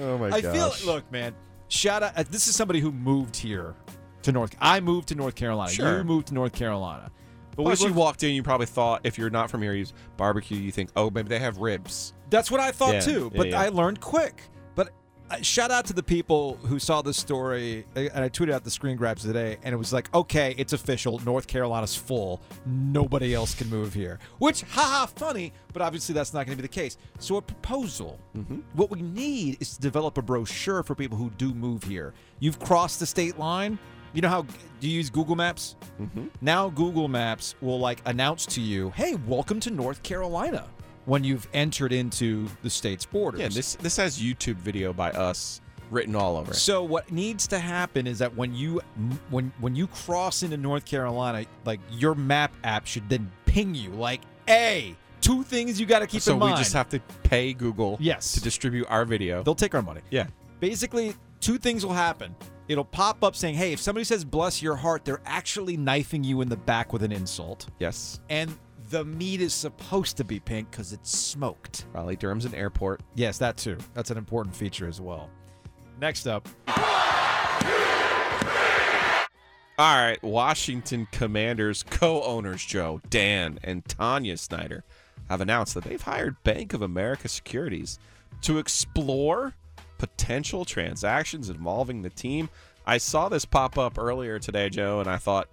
oh 0.00 0.18
my 0.18 0.30
god. 0.30 0.36
I 0.36 0.40
gosh. 0.40 0.80
feel 0.80 0.92
look, 0.94 1.10
man. 1.12 1.34
Shout 1.70 2.02
out. 2.02 2.12
uh, 2.16 2.24
This 2.30 2.46
is 2.48 2.54
somebody 2.54 2.80
who 2.80 2.92
moved 2.92 3.34
here 3.36 3.74
to 4.22 4.32
North. 4.32 4.54
I 4.60 4.80
moved 4.80 5.08
to 5.08 5.14
North 5.14 5.34
Carolina. 5.34 5.72
Sure. 5.72 5.98
You 5.98 6.04
moved 6.04 6.26
to 6.28 6.34
North 6.34 6.52
Carolina. 6.52 7.10
But 7.56 7.62
Plus, 7.64 7.80
we 7.82 7.88
you 7.88 7.94
walked 7.94 8.22
in, 8.22 8.34
you 8.34 8.42
probably 8.42 8.66
thought 8.66 9.00
if 9.04 9.16
you're 9.18 9.30
not 9.30 9.50
from 9.50 9.62
here, 9.62 9.72
you 9.74 9.86
barbecue. 10.16 10.56
You 10.58 10.70
think, 10.72 10.90
oh, 10.96 11.10
maybe 11.10 11.28
they 11.28 11.38
have 11.38 11.58
ribs. 11.58 12.12
That's 12.28 12.50
what 12.50 12.60
I 12.60 12.70
thought 12.70 12.94
Yeah, 12.94 13.00
too. 13.00 13.30
yeah, 13.32 13.38
But 13.38 13.48
yeah. 13.48 13.60
I 13.60 13.68
learned 13.70 14.00
quick. 14.00 14.42
Shout 15.42 15.70
out 15.70 15.86
to 15.86 15.92
the 15.92 16.02
people 16.02 16.56
who 16.64 16.78
saw 16.78 17.02
this 17.02 17.16
story, 17.16 17.86
and 17.94 18.10
I 18.12 18.28
tweeted 18.28 18.52
out 18.52 18.64
the 18.64 18.70
screen 18.70 18.96
grabs 18.96 19.22
today, 19.22 19.58
and 19.62 19.72
it 19.72 19.78
was 19.78 19.92
like, 19.92 20.12
okay, 20.12 20.54
it's 20.58 20.72
official. 20.72 21.18
North 21.20 21.46
Carolina's 21.46 21.94
full. 21.94 22.40
Nobody 22.66 23.32
else 23.32 23.54
can 23.54 23.70
move 23.70 23.94
here. 23.94 24.18
Which, 24.38 24.62
haha, 24.62 25.06
funny. 25.06 25.52
But 25.72 25.82
obviously, 25.82 26.14
that's 26.14 26.34
not 26.34 26.46
going 26.46 26.56
to 26.58 26.62
be 26.62 26.66
the 26.66 26.72
case. 26.72 26.98
So, 27.20 27.36
a 27.36 27.42
proposal. 27.42 28.18
Mm-hmm. 28.36 28.58
What 28.74 28.90
we 28.90 29.02
need 29.02 29.58
is 29.60 29.76
to 29.76 29.80
develop 29.80 30.18
a 30.18 30.22
brochure 30.22 30.82
for 30.82 30.94
people 30.94 31.16
who 31.16 31.30
do 31.30 31.54
move 31.54 31.84
here. 31.84 32.12
You've 32.40 32.58
crossed 32.58 32.98
the 32.98 33.06
state 33.06 33.38
line. 33.38 33.78
You 34.12 34.22
know 34.22 34.28
how 34.28 34.42
do 34.42 34.88
you 34.88 34.96
use 34.96 35.08
Google 35.10 35.36
Maps? 35.36 35.76
Mm-hmm. 36.00 36.26
Now 36.40 36.68
Google 36.70 37.06
Maps 37.06 37.54
will 37.60 37.78
like 37.78 38.02
announce 38.04 38.44
to 38.46 38.60
you, 38.60 38.90
"Hey, 38.90 39.14
welcome 39.28 39.60
to 39.60 39.70
North 39.70 40.02
Carolina." 40.02 40.68
When 41.06 41.24
you've 41.24 41.48
entered 41.54 41.92
into 41.92 42.46
the 42.62 42.70
state's 42.70 43.06
borders. 43.06 43.40
Yeah, 43.40 43.48
this 43.48 43.74
this 43.76 43.96
has 43.96 44.20
YouTube 44.20 44.56
video 44.56 44.92
by 44.92 45.10
us 45.12 45.60
written 45.90 46.14
all 46.14 46.36
over 46.36 46.52
it. 46.52 46.56
So 46.56 46.84
what 46.84 47.10
needs 47.10 47.46
to 47.48 47.58
happen 47.58 48.06
is 48.06 48.18
that 48.20 48.36
when 48.36 48.54
you 48.54 48.80
when 49.30 49.52
when 49.60 49.74
you 49.74 49.86
cross 49.88 50.42
into 50.42 50.56
North 50.56 50.84
Carolina, 50.84 51.44
like 51.64 51.80
your 51.90 52.14
map 52.14 52.52
app 52.64 52.86
should 52.86 53.08
then 53.08 53.30
ping 53.46 53.74
you 53.74 53.90
like, 53.90 54.20
"Hey, 54.46 54.94
two 55.20 55.42
things 55.42 55.80
you 55.80 55.86
got 55.86 56.00
to 56.00 56.06
keep 56.06 56.20
So 56.22 56.34
in 56.34 56.38
mind." 56.38 56.50
So 56.50 56.54
we 56.56 56.60
just 56.62 56.74
have 56.74 56.88
to 56.90 57.00
pay 57.24 57.54
Google 57.54 57.96
Yes. 57.98 58.32
to 58.34 58.40
distribute 58.40 58.86
our 58.88 59.04
video. 59.04 59.42
They'll 59.42 59.54
take 59.54 59.74
our 59.74 59.82
money. 59.82 60.02
yeah. 60.10 60.26
Basically, 60.60 61.14
two 61.40 61.56
things 61.58 61.84
will 61.86 61.94
happen. 61.94 62.36
It'll 62.68 62.84
pop 62.84 63.24
up 63.24 63.34
saying, 63.34 63.54
"Hey, 63.56 63.72
if 63.72 63.80
somebody 63.80 64.04
says 64.04 64.24
bless 64.24 64.62
your 64.62 64.76
heart, 64.76 65.04
they're 65.04 65.22
actually 65.26 65.76
knifing 65.76 66.22
you 66.22 66.40
in 66.42 66.48
the 66.48 66.56
back 66.56 66.92
with 66.92 67.02
an 67.02 67.10
insult." 67.10 67.66
Yes. 67.80 68.20
And 68.28 68.56
the 68.90 69.04
meat 69.04 69.40
is 69.40 69.54
supposed 69.54 70.16
to 70.18 70.24
be 70.24 70.40
pink 70.40 70.70
cuz 70.72 70.92
it's 70.92 71.16
smoked. 71.16 71.86
Raleigh 71.92 72.16
Durham's 72.16 72.44
an 72.44 72.54
airport. 72.54 73.00
Yes, 73.14 73.38
that 73.38 73.56
too. 73.56 73.78
That's 73.94 74.10
an 74.10 74.18
important 74.18 74.54
feature 74.54 74.86
as 74.88 75.00
well. 75.00 75.30
Next 76.00 76.26
up, 76.26 76.48
All 79.78 79.96
right, 79.96 80.22
Washington 80.22 81.08
Commanders 81.10 81.84
co-owners 81.84 82.62
Joe, 82.62 83.00
Dan, 83.08 83.58
and 83.64 83.82
Tanya 83.86 84.36
Snyder 84.36 84.84
have 85.30 85.40
announced 85.40 85.72
that 85.72 85.84
they've 85.84 86.02
hired 86.02 86.42
Bank 86.42 86.74
of 86.74 86.82
America 86.82 87.28
Securities 87.28 87.98
to 88.42 88.58
explore 88.58 89.54
potential 89.96 90.66
transactions 90.66 91.48
involving 91.48 92.02
the 92.02 92.10
team. 92.10 92.50
I 92.86 92.98
saw 92.98 93.30
this 93.30 93.46
pop 93.46 93.78
up 93.78 93.98
earlier 93.98 94.38
today, 94.38 94.68
Joe, 94.68 95.00
and 95.00 95.08
I 95.08 95.16
thought, 95.16 95.48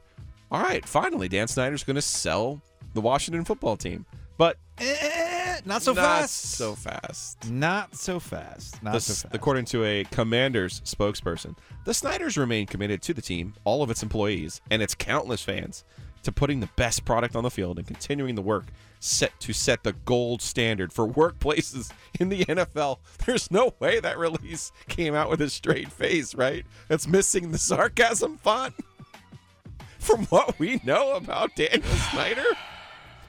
all 0.52 0.62
right, 0.62 0.86
finally, 0.86 1.30
Dan 1.30 1.48
Snyder's 1.48 1.86
going 1.86 1.96
to 1.96 2.02
sell 2.02 2.62
the 2.98 3.02
Washington 3.02 3.46
football 3.46 3.78
team. 3.78 4.06
But 4.38 4.58
eh, 4.80 5.60
not 5.66 5.82
so 5.82 5.94
not 5.94 6.02
fast. 6.04 6.52
so 6.52 6.76
fast. 6.76 7.50
Not 7.50 7.96
so 7.96 8.20
fast. 8.20 8.84
Not 8.84 8.94
The- 8.94 9.00
so 9.00 9.14
fast. 9.14 9.36
According 9.36 9.66
to 9.66 9.84
a 9.84 10.04
Commanders 10.06 10.82
spokesperson, 10.82 11.56
the 11.86 11.94
Snyders 11.94 12.38
remain 12.38 12.66
committed 12.68 13.02
to 13.04 13.14
the 13.14 13.22
team, 13.22 13.54
all 13.64 13.82
of 13.82 13.90
its 13.90 14.04
employees, 14.04 14.62
and 14.70 14.82
its 14.82 14.94
countless 14.94 15.42
fans, 15.42 15.84
to 16.24 16.32
putting 16.32 16.60
the 16.60 16.70
best 16.76 17.06
product 17.06 17.36
on 17.36 17.44
the 17.44 17.50
field 17.50 17.78
and 17.80 17.88
continuing 17.88 18.36
the 18.36 18.42
work 18.42 18.66
set 19.00 19.40
to 19.40 19.54
set 19.54 19.84
the 19.84 19.94
gold 19.94 20.42
standard 20.42 20.92
for 20.92 21.08
workplaces 21.08 21.92
in 22.20 22.30
the 22.30 22.44
NFL. 22.46 22.98
There's 23.26 23.50
no 23.50 23.74
way 23.80 24.00
that 24.00 24.18
release 24.18 24.72
came 24.88 25.16
out 25.16 25.30
with 25.30 25.42
a 25.42 25.50
straight 25.50 25.92
face, 25.92 26.36
right? 26.36 26.66
That's 26.90 27.08
missing 27.08 27.52
the 27.52 27.58
sarcasm 27.58 28.38
font. 28.38 28.74
From 30.00 30.26
what 30.26 30.58
we 30.60 30.80
know 30.86 31.16
about 31.16 31.56
Daniel 31.56 31.84
Snyder, 32.12 32.46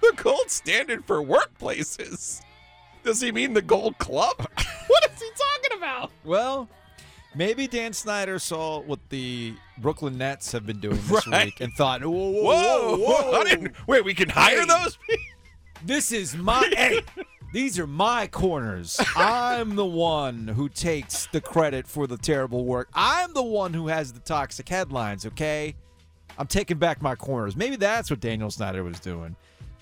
the 0.01 0.13
gold 0.17 0.51
standard 0.51 1.05
for 1.05 1.23
workplaces. 1.23 2.41
Does 3.05 3.21
he 3.21 3.33
mean 3.33 3.53
the 3.55 3.63
gold 3.63 3.97
club? 3.99 4.37
what 4.87 5.11
is 5.13 5.21
he 5.23 5.29
talking 5.31 5.79
about? 5.79 6.11
well, 6.25 6.69
maybe 7.35 7.67
Dan 7.67 7.93
Snyder 7.93 8.39
saw 8.39 8.81
what 8.81 8.99
the 9.09 9.55
Brooklyn 9.79 10.19
Nets 10.19 10.53
have 10.53 10.67
been 10.67 10.81
doing 10.81 11.01
this 11.07 11.27
Right. 11.27 11.47
week 11.47 11.61
and 11.61 11.73
thought, 11.75 12.03
whoa, 12.03 12.11
whoa, 12.11 12.43
Whoa, 12.43 12.97
whoa, 12.97 13.31
whoa. 13.31 13.41
I 13.41 13.45
didn't, 13.45 13.75
wait, 13.89 14.05
we 14.05 14.15
can 14.15 14.29
hire 14.29 14.61
Hey. 14.61 14.67
those 14.67 14.99
people? 15.09 15.25
This 15.85 16.11
is 16.13 16.37
my 16.37 16.69
hey. 16.77 17.03
These 17.53 17.79
are 17.79 17.87
my 17.87 18.27
corners. 18.27 19.01
I'm 19.17 19.75
the 19.77 19.87
one 19.87 20.49
who 20.49 20.69
takes 20.69 21.27
the 21.29 21.41
credit 21.41 21.87
for 21.87 22.07
the 22.07 22.19
terrible 22.19 22.65
work. 22.67 22.89
I'm 22.93 23.33
the 23.33 23.43
one 23.43 23.73
who 23.73 23.87
has 23.89 24.13
the 24.13 24.21
toxic 24.21 24.69
headlines, 24.69 25.25
okay? 25.25 25.75
I'm 26.37 26.47
taking 26.47 26.77
back 26.79 27.01
my 27.01 27.15
corners. 27.15 27.57
Maybe 27.57 27.77
that's 27.77 28.11
what 28.11 28.21
Daniel 28.21 28.51
Snyder 28.51 28.85
was 28.85 29.01
doing. 29.01 29.35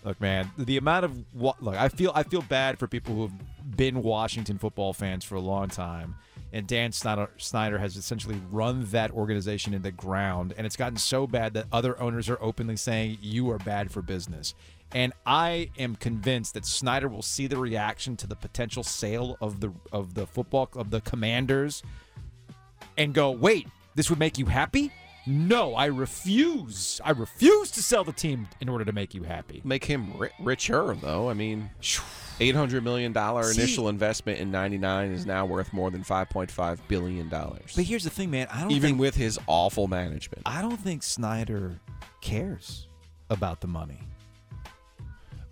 Look, 0.07 0.21
man, 0.21 0.53
the 0.57 0.77
amount 0.77 1.05
of 1.05 1.35
wa- 1.35 1.57
look, 1.61 1.75
I 1.75 1.89
feel 1.89 2.13
I 2.15 2.23
feel 2.23 2.43
bad 2.43 2.79
for 2.79 2.87
people 2.87 3.13
who 3.17 3.23
have 3.23 3.77
been 3.77 4.05
Washington 4.05 4.57
football 4.57 4.93
fans 4.93 5.25
for 5.25 5.35
a 5.35 5.41
long 5.41 5.67
time, 5.69 6.15
and 6.53 6.65
Dan 6.65 6.93
Snyder, 6.93 7.29
Snyder 7.39 7.77
has 7.79 7.97
essentially 7.97 8.41
run 8.53 8.85
that 8.93 9.11
organization 9.11 9.75
in 9.75 9.83
the 9.83 9.91
ground, 9.91 10.55
and 10.57 10.65
it's 10.65 10.77
gotten 10.77 10.97
so 10.97 11.27
bad 11.27 11.55
that 11.55 11.67
other 11.73 12.01
owners 12.01 12.29
are 12.29 12.41
openly 12.41 12.77
saying 12.77 13.19
you 13.21 13.51
are 13.51 13.59
bad 13.59 13.91
for 13.91 14.01
business. 14.01 14.55
And 14.93 15.13
I 15.27 15.71
am 15.77 15.97
convinced 15.97 16.55
that 16.55 16.65
Snyder 16.65 17.09
will 17.09 17.21
see 17.21 17.49
the 17.49 17.59
reaction 17.59 18.17
to 18.19 18.29
the 18.29 18.37
potential 18.37 18.85
sale 18.85 19.37
of 19.41 19.59
the 19.59 19.73
of 19.91 20.15
the 20.15 20.29
football 20.29 20.71
of 20.77 20.91
the 20.91 21.01
Commanders 21.01 21.83
and 22.97 23.13
go, 23.13 23.33
"Wait, 23.33 23.67
this 23.97 24.09
would 24.09 24.21
make 24.21 24.39
you 24.39 24.47
happy?" 24.47 24.93
No, 25.27 25.75
I 25.75 25.87
refuse. 25.87 27.01
I 27.05 27.11
refuse 27.11 27.71
to 27.73 27.83
sell 27.83 28.05
the 28.05 28.13
team 28.13 28.47
in 28.61 28.69
order 28.69 28.85
to 28.85 28.93
make 28.93 29.13
you 29.15 29.25
happy. 29.25 29.61
Make 29.65 29.85
him 29.85 30.17
ri- 30.17 30.31
richer, 30.41 30.95
though. 31.01 31.29
I 31.29 31.35
mean, 31.35 31.69
eight 32.41 32.55
hundred 32.55 32.85
million 32.85 33.13
dollar 33.13 33.51
initial 33.51 33.89
investment 33.89 34.39
in 34.39 34.51
'99 34.53 35.11
is 35.11 35.27
now 35.27 35.45
worth 35.47 35.73
more 35.73 35.91
than 35.91 36.05
five 36.05 36.29
point 36.31 36.51
five 36.51 36.81
billion 36.89 37.29
dollars. 37.29 37.73
But 37.75 37.85
here's 37.85 38.05
the 38.05 38.11
thing, 38.11 38.31
man. 38.31 38.47
I 38.53 38.61
don't 38.61 38.71
Even 38.71 38.91
think, 38.91 39.01
with 39.01 39.17
his 39.17 39.39
awful 39.49 39.89
management, 39.89 40.43
I 40.47 40.63
don't 40.63 40.79
think 40.79 41.03
Snyder 41.03 41.81
cares 42.21 42.87
about 43.29 43.61
the 43.61 43.67
money. 43.69 43.99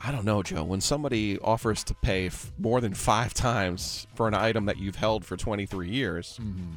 I 0.01 0.13
don't 0.13 0.27
know, 0.27 0.43
Joe. 0.43 0.63
When 0.65 0.83
somebody 0.83 1.39
offers 1.39 1.83
to 1.85 1.95
pay 1.95 2.27
f- 2.27 2.53
more 2.59 2.81
than 2.83 2.93
five 2.93 3.33
times 3.33 4.07
for 4.15 4.29
an 4.29 4.35
item 4.35 4.67
that 4.67 4.77
you've 4.79 4.97
held 4.97 5.25
for 5.25 5.37
23 5.37 5.89
years, 5.89 6.39
Mm-hmm. 6.43 6.73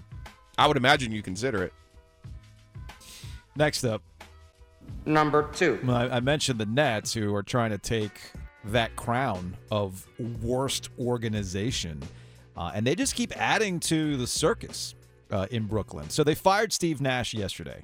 I 0.57 0.65
would 0.65 0.77
imagine 0.77 1.11
you 1.11 1.21
consider 1.21 1.61
it. 1.63 1.73
Next 3.57 3.83
up, 3.83 4.03
Number 5.05 5.49
two. 5.53 5.79
I, 5.87 6.17
I 6.17 6.19
mentioned 6.19 6.59
the 6.59 6.65
Nets, 6.65 7.13
who 7.13 7.33
are 7.35 7.43
trying 7.43 7.71
to 7.71 7.77
take 7.77 8.11
that 8.65 8.95
crown 8.95 9.55
of 9.71 10.05
worst 10.41 10.89
organization, 10.99 12.01
uh, 12.55 12.71
and 12.73 12.85
they 12.85 12.95
just 12.95 13.15
keep 13.15 13.35
adding 13.35 13.79
to 13.81 14.17
the 14.17 14.27
circus 14.27 14.95
uh, 15.31 15.47
in 15.51 15.63
Brooklyn. 15.65 16.09
So 16.09 16.23
they 16.23 16.35
fired 16.35 16.71
Steve 16.71 17.01
Nash 17.01 17.33
yesterday, 17.33 17.83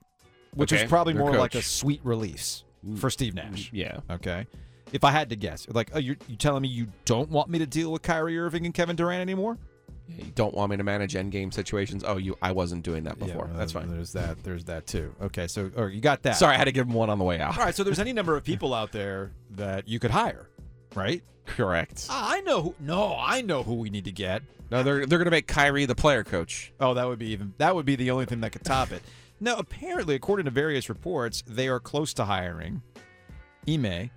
which 0.53 0.71
Okay, 0.71 0.83
was 0.83 0.89
probably 0.89 1.13
their 1.13 1.23
more 1.23 1.37
like 1.37 1.55
a 1.55 1.61
sweet 1.61 2.01
release 2.03 2.63
for 2.97 3.09
Steve 3.09 3.33
Nash. 3.33 3.69
Yeah. 3.73 3.99
Okay. 4.09 4.45
If 4.91 5.03
I 5.03 5.11
had 5.11 5.29
to 5.29 5.35
guess, 5.35 5.67
like, 5.69 5.89
oh, 5.93 5.99
you're, 5.99 6.17
you 6.27 6.35
telling 6.35 6.61
me 6.61 6.67
you 6.67 6.87
don't 7.05 7.29
want 7.29 7.49
me 7.49 7.57
to 7.59 7.65
deal 7.65 7.91
with 7.91 8.03
Kyrie 8.03 8.37
Irving 8.37 8.65
and 8.65 8.73
Kevin 8.73 8.95
Durant 8.95 9.21
anymore? 9.21 9.57
You 10.07 10.31
don't 10.35 10.53
want 10.53 10.71
me 10.71 10.77
to 10.77 10.83
manage 10.83 11.15
end 11.15 11.31
game 11.31 11.51
situations? 11.51 12.03
Oh, 12.05 12.17
you 12.17 12.37
I 12.41 12.51
wasn't 12.51 12.83
doing 12.83 13.05
that 13.05 13.17
before. 13.19 13.49
Yeah, 13.51 13.57
That's 13.57 13.71
fine. 13.71 13.89
There's 13.89 14.13
that. 14.13 14.43
There's 14.43 14.65
that 14.65 14.85
too. 14.85 15.15
Okay, 15.21 15.47
so 15.47 15.71
or 15.75 15.89
you 15.89 16.01
got 16.01 16.23
that. 16.23 16.35
Sorry, 16.35 16.53
I 16.53 16.57
had 16.57 16.65
to 16.65 16.71
give 16.71 16.87
him 16.87 16.93
one 16.93 17.09
on 17.09 17.17
the 17.19 17.23
way 17.25 17.39
out. 17.39 17.57
All 17.57 17.63
right. 17.63 17.73
So 17.73 17.83
there's 17.83 17.99
any 17.99 18.13
number 18.13 18.35
of 18.35 18.43
people 18.43 18.73
out 18.73 18.91
there 18.91 19.31
that 19.51 19.87
you 19.87 19.99
could 19.99 20.11
hire, 20.11 20.49
right? 20.93 21.23
Correct. 21.45 22.07
Ah, 22.09 22.33
I 22.33 22.41
know 22.41 22.61
who. 22.61 22.75
No, 22.79 23.15
I 23.17 23.41
know 23.41 23.63
who 23.63 23.75
we 23.75 23.89
need 23.89 24.05
to 24.05 24.11
get. 24.11 24.43
No, 24.71 24.83
they're 24.83 25.05
they're 25.05 25.19
gonna 25.19 25.31
make 25.31 25.47
Kyrie 25.47 25.85
the 25.85 25.95
player 25.95 26.23
coach. 26.23 26.73
Oh, 26.79 26.93
that 26.93 27.07
would 27.07 27.19
be 27.19 27.27
even. 27.27 27.53
That 27.57 27.75
would 27.75 27.85
be 27.85 27.95
the 27.95 28.11
only 28.11 28.25
thing 28.25 28.41
that 28.41 28.51
could 28.51 28.63
top 28.65 28.91
it. 28.91 29.01
Now, 29.39 29.57
apparently, 29.57 30.15
according 30.15 30.45
to 30.45 30.51
various 30.51 30.87
reports, 30.87 31.43
they 31.45 31.67
are 31.67 31.79
close 31.79 32.13
to 32.13 32.23
hiring 32.23 32.81
Ime 33.67 34.09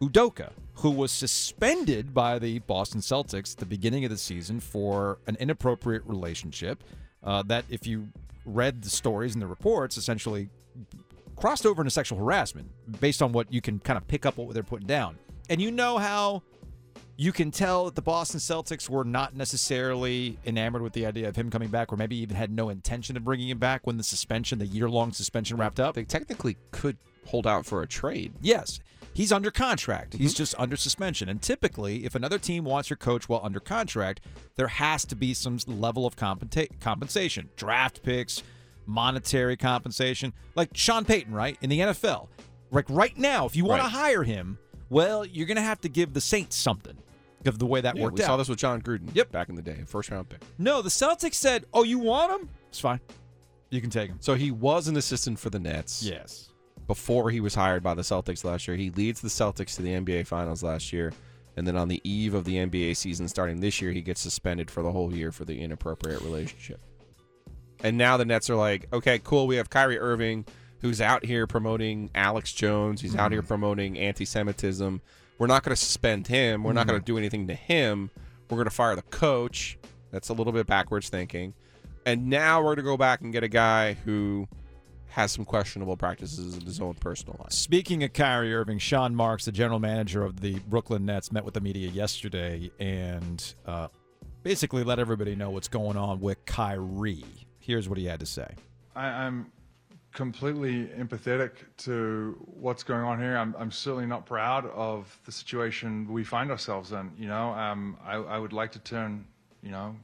Udoka, 0.00 0.50
who 0.80 0.90
was 0.90 1.12
suspended 1.12 2.14
by 2.14 2.38
the 2.38 2.58
Boston 2.60 3.00
Celtics 3.00 3.52
at 3.52 3.58
the 3.58 3.66
beginning 3.66 4.04
of 4.04 4.10
the 4.10 4.16
season 4.16 4.60
for 4.60 5.18
an 5.26 5.36
inappropriate 5.38 6.02
relationship. 6.06 6.82
Uh, 7.22 7.42
that, 7.42 7.66
if 7.68 7.86
you 7.86 8.08
read 8.46 8.82
the 8.82 8.88
stories 8.88 9.34
and 9.34 9.42
the 9.42 9.46
reports, 9.46 9.98
essentially 9.98 10.48
crossed 11.36 11.66
over 11.66 11.82
into 11.82 11.90
sexual 11.90 12.18
harassment 12.18 12.70
based 12.98 13.20
on 13.20 13.32
what 13.32 13.52
you 13.52 13.60
can 13.60 13.78
kind 13.78 13.98
of 13.98 14.08
pick 14.08 14.24
up 14.24 14.38
what 14.38 14.54
they're 14.54 14.62
putting 14.62 14.86
down. 14.86 15.18
And 15.50 15.60
you 15.60 15.70
know 15.70 15.98
how 15.98 16.42
you 17.18 17.32
can 17.32 17.50
tell 17.50 17.84
that 17.84 17.94
the 17.94 18.00
Boston 18.00 18.40
Celtics 18.40 18.88
were 18.88 19.04
not 19.04 19.36
necessarily 19.36 20.38
enamored 20.46 20.80
with 20.80 20.94
the 20.94 21.04
idea 21.04 21.28
of 21.28 21.36
him 21.36 21.50
coming 21.50 21.68
back, 21.68 21.92
or 21.92 21.96
maybe 21.96 22.16
even 22.16 22.36
had 22.36 22.50
no 22.50 22.70
intention 22.70 23.18
of 23.18 23.24
bringing 23.24 23.50
him 23.50 23.58
back 23.58 23.86
when 23.86 23.98
the 23.98 24.02
suspension, 24.02 24.58
the 24.58 24.66
year 24.66 24.88
long 24.88 25.12
suspension, 25.12 25.58
wrapped 25.58 25.78
up. 25.78 25.94
They 25.94 26.04
technically 26.04 26.56
could 26.70 26.96
hold 27.26 27.46
out 27.46 27.66
for 27.66 27.82
a 27.82 27.86
trade. 27.86 28.32
Yes, 28.40 28.80
he's 29.12 29.32
under 29.32 29.50
contract. 29.50 30.12
Mm-hmm. 30.12 30.22
He's 30.22 30.34
just 30.34 30.54
under 30.58 30.76
suspension. 30.76 31.28
And 31.28 31.40
typically, 31.40 32.04
if 32.04 32.14
another 32.14 32.38
team 32.38 32.64
wants 32.64 32.90
your 32.90 32.96
coach 32.96 33.28
while 33.28 33.40
under 33.42 33.60
contract, 33.60 34.20
there 34.56 34.68
has 34.68 35.04
to 35.06 35.16
be 35.16 35.34
some 35.34 35.58
level 35.66 36.06
of 36.06 36.16
compensa- 36.16 36.78
compensation, 36.80 37.48
draft 37.56 38.02
picks, 38.02 38.42
monetary 38.86 39.56
compensation. 39.56 40.32
Like 40.54 40.70
Sean 40.74 41.04
Payton, 41.04 41.32
right? 41.32 41.56
In 41.60 41.70
the 41.70 41.80
NFL. 41.80 42.28
Like 42.70 42.86
right 42.88 43.16
now, 43.16 43.46
if 43.46 43.56
you 43.56 43.64
want 43.64 43.82
Right. 43.82 43.90
to 43.90 43.96
hire 43.96 44.22
him, 44.22 44.58
well, 44.88 45.24
you're 45.24 45.46
going 45.46 45.56
to 45.56 45.62
have 45.62 45.80
to 45.82 45.88
give 45.88 46.12
the 46.14 46.20
Saints 46.20 46.56
something 46.56 46.96
of 47.46 47.58
the 47.58 47.66
way 47.66 47.80
that 47.80 47.96
Yeah, 47.96 48.02
worked 48.04 48.18
we 48.18 48.24
out. 48.24 48.26
saw 48.26 48.36
this 48.36 48.48
with 48.48 48.58
Jon 48.58 48.82
Gruden. 48.82 49.14
Yep. 49.14 49.32
back 49.32 49.48
in 49.48 49.54
the 49.54 49.62
day, 49.62 49.82
first 49.86 50.10
round 50.10 50.28
pick. 50.28 50.42
No, 50.58 50.82
the 50.82 50.88
Celtics 50.90 51.34
said, 51.34 51.64
"Oh, 51.72 51.84
you 51.84 51.98
want 51.98 52.32
him? 52.32 52.48
It's 52.68 52.78
fine. 52.80 53.00
You 53.70 53.80
can 53.80 53.88
take 53.90 54.10
him." 54.10 54.18
So 54.20 54.34
he 54.34 54.50
was 54.50 54.88
an 54.88 54.96
assistant 54.96 55.38
for 55.38 55.48
the 55.50 55.58
Nets. 55.58 56.02
Yes. 56.02 56.49
Before 56.90 57.30
he 57.30 57.38
was 57.38 57.54
hired 57.54 57.84
by 57.84 57.94
the 57.94 58.02
Celtics 58.02 58.42
last 58.42 58.66
year. 58.66 58.76
He 58.76 58.90
leads 58.90 59.20
the 59.20 59.28
Celtics 59.28 59.76
to 59.76 59.82
the 59.82 59.90
NBA 59.90 60.26
Finals 60.26 60.64
last 60.64 60.92
year. 60.92 61.12
And 61.56 61.64
then 61.64 61.76
on 61.76 61.86
the 61.86 62.00
eve 62.02 62.34
of 62.34 62.44
the 62.44 62.56
NBA 62.56 62.96
season 62.96 63.28
starting 63.28 63.60
this 63.60 63.80
year, 63.80 63.92
he 63.92 64.00
gets 64.00 64.20
suspended 64.20 64.72
for 64.72 64.82
the 64.82 64.90
whole 64.90 65.14
year 65.14 65.30
for 65.30 65.44
the 65.44 65.60
inappropriate 65.60 66.20
relationship. 66.22 66.80
And 67.84 67.96
now 67.96 68.16
the 68.16 68.24
Nets 68.24 68.50
are 68.50 68.56
like, 68.56 68.92
okay, 68.92 69.20
cool. 69.22 69.46
We 69.46 69.54
have 69.54 69.70
Kyrie 69.70 70.00
Irving, 70.00 70.44
who's 70.80 71.00
out 71.00 71.24
here 71.24 71.46
promoting 71.46 72.10
Alex 72.12 72.52
Jones. 72.52 73.00
He's 73.00 73.14
out 73.14 73.30
here 73.30 73.40
mm-hmm. 73.40 73.46
promoting 73.46 73.96
anti 73.96 74.24
Semitism. 74.24 75.00
We're 75.38 75.46
not 75.46 75.62
going 75.62 75.76
to 75.76 75.80
suspend 75.80 76.26
him. 76.26 76.64
We're 76.64 76.72
not 76.72 76.88
going 76.88 76.98
to 76.98 77.04
mm-hmm. 77.04 77.14
do 77.14 77.18
anything 77.18 77.46
to 77.46 77.54
him. 77.54 78.10
We're 78.50 78.56
going 78.56 78.64
to 78.64 78.74
fire 78.74 78.96
the 78.96 79.02
coach. 79.02 79.78
That's 80.10 80.28
a 80.28 80.32
little 80.32 80.52
bit 80.52 80.66
backwards 80.66 81.08
thinking. 81.08 81.54
And 82.04 82.26
now 82.26 82.58
we're 82.58 82.74
going 82.74 82.78
to 82.78 82.82
go 82.82 82.96
back 82.96 83.20
and 83.20 83.32
get 83.32 83.44
a 83.44 83.48
guy 83.48 83.92
who 83.92 84.48
has 85.10 85.32
some 85.32 85.44
questionable 85.44 85.96
practices 85.96 86.56
in 86.56 86.62
his 86.62 86.80
own 86.80 86.94
personal 86.94 87.36
life. 87.40 87.52
Speaking 87.52 88.04
of 88.04 88.12
Kyrie 88.12 88.54
Irving, 88.54 88.78
Sean 88.78 89.14
Marks, 89.14 89.44
the 89.44 89.52
general 89.52 89.80
manager 89.80 90.24
of 90.24 90.40
the 90.40 90.58
Brooklyn 90.68 91.04
Nets, 91.04 91.32
met 91.32 91.44
with 91.44 91.54
the 91.54 91.60
media 91.60 91.88
yesterday 91.90 92.70
and 92.78 93.54
uh, 93.66 93.88
basically 94.42 94.84
let 94.84 94.98
everybody 94.98 95.34
know 95.34 95.50
what's 95.50 95.68
going 95.68 95.96
on 95.96 96.20
with 96.20 96.44
Kyrie. 96.46 97.24
Here's 97.58 97.88
what 97.88 97.98
he 97.98 98.04
had 98.04 98.20
to 98.20 98.26
say. 98.26 98.54
I, 98.94 99.06
I'm 99.06 99.50
completely 100.12 100.86
empathetic 100.86 101.52
to 101.78 102.36
what's 102.46 102.82
going 102.82 103.04
on 103.04 103.20
here. 103.20 103.36
I'm, 103.36 103.54
I'm 103.58 103.70
certainly 103.70 104.06
not 104.06 104.26
proud 104.26 104.66
of 104.66 105.18
the 105.24 105.32
situation 105.32 106.10
we 106.10 106.24
find 106.24 106.50
ourselves 106.50 106.92
in. 106.92 107.10
You 107.18 107.28
know, 107.28 107.50
um, 107.50 107.96
I, 108.04 108.14
I 108.14 108.38
would 108.38 108.52
like 108.52 108.72
to 108.72 108.78
turn, 108.80 109.26
you 109.62 109.70
know, 109.70 109.96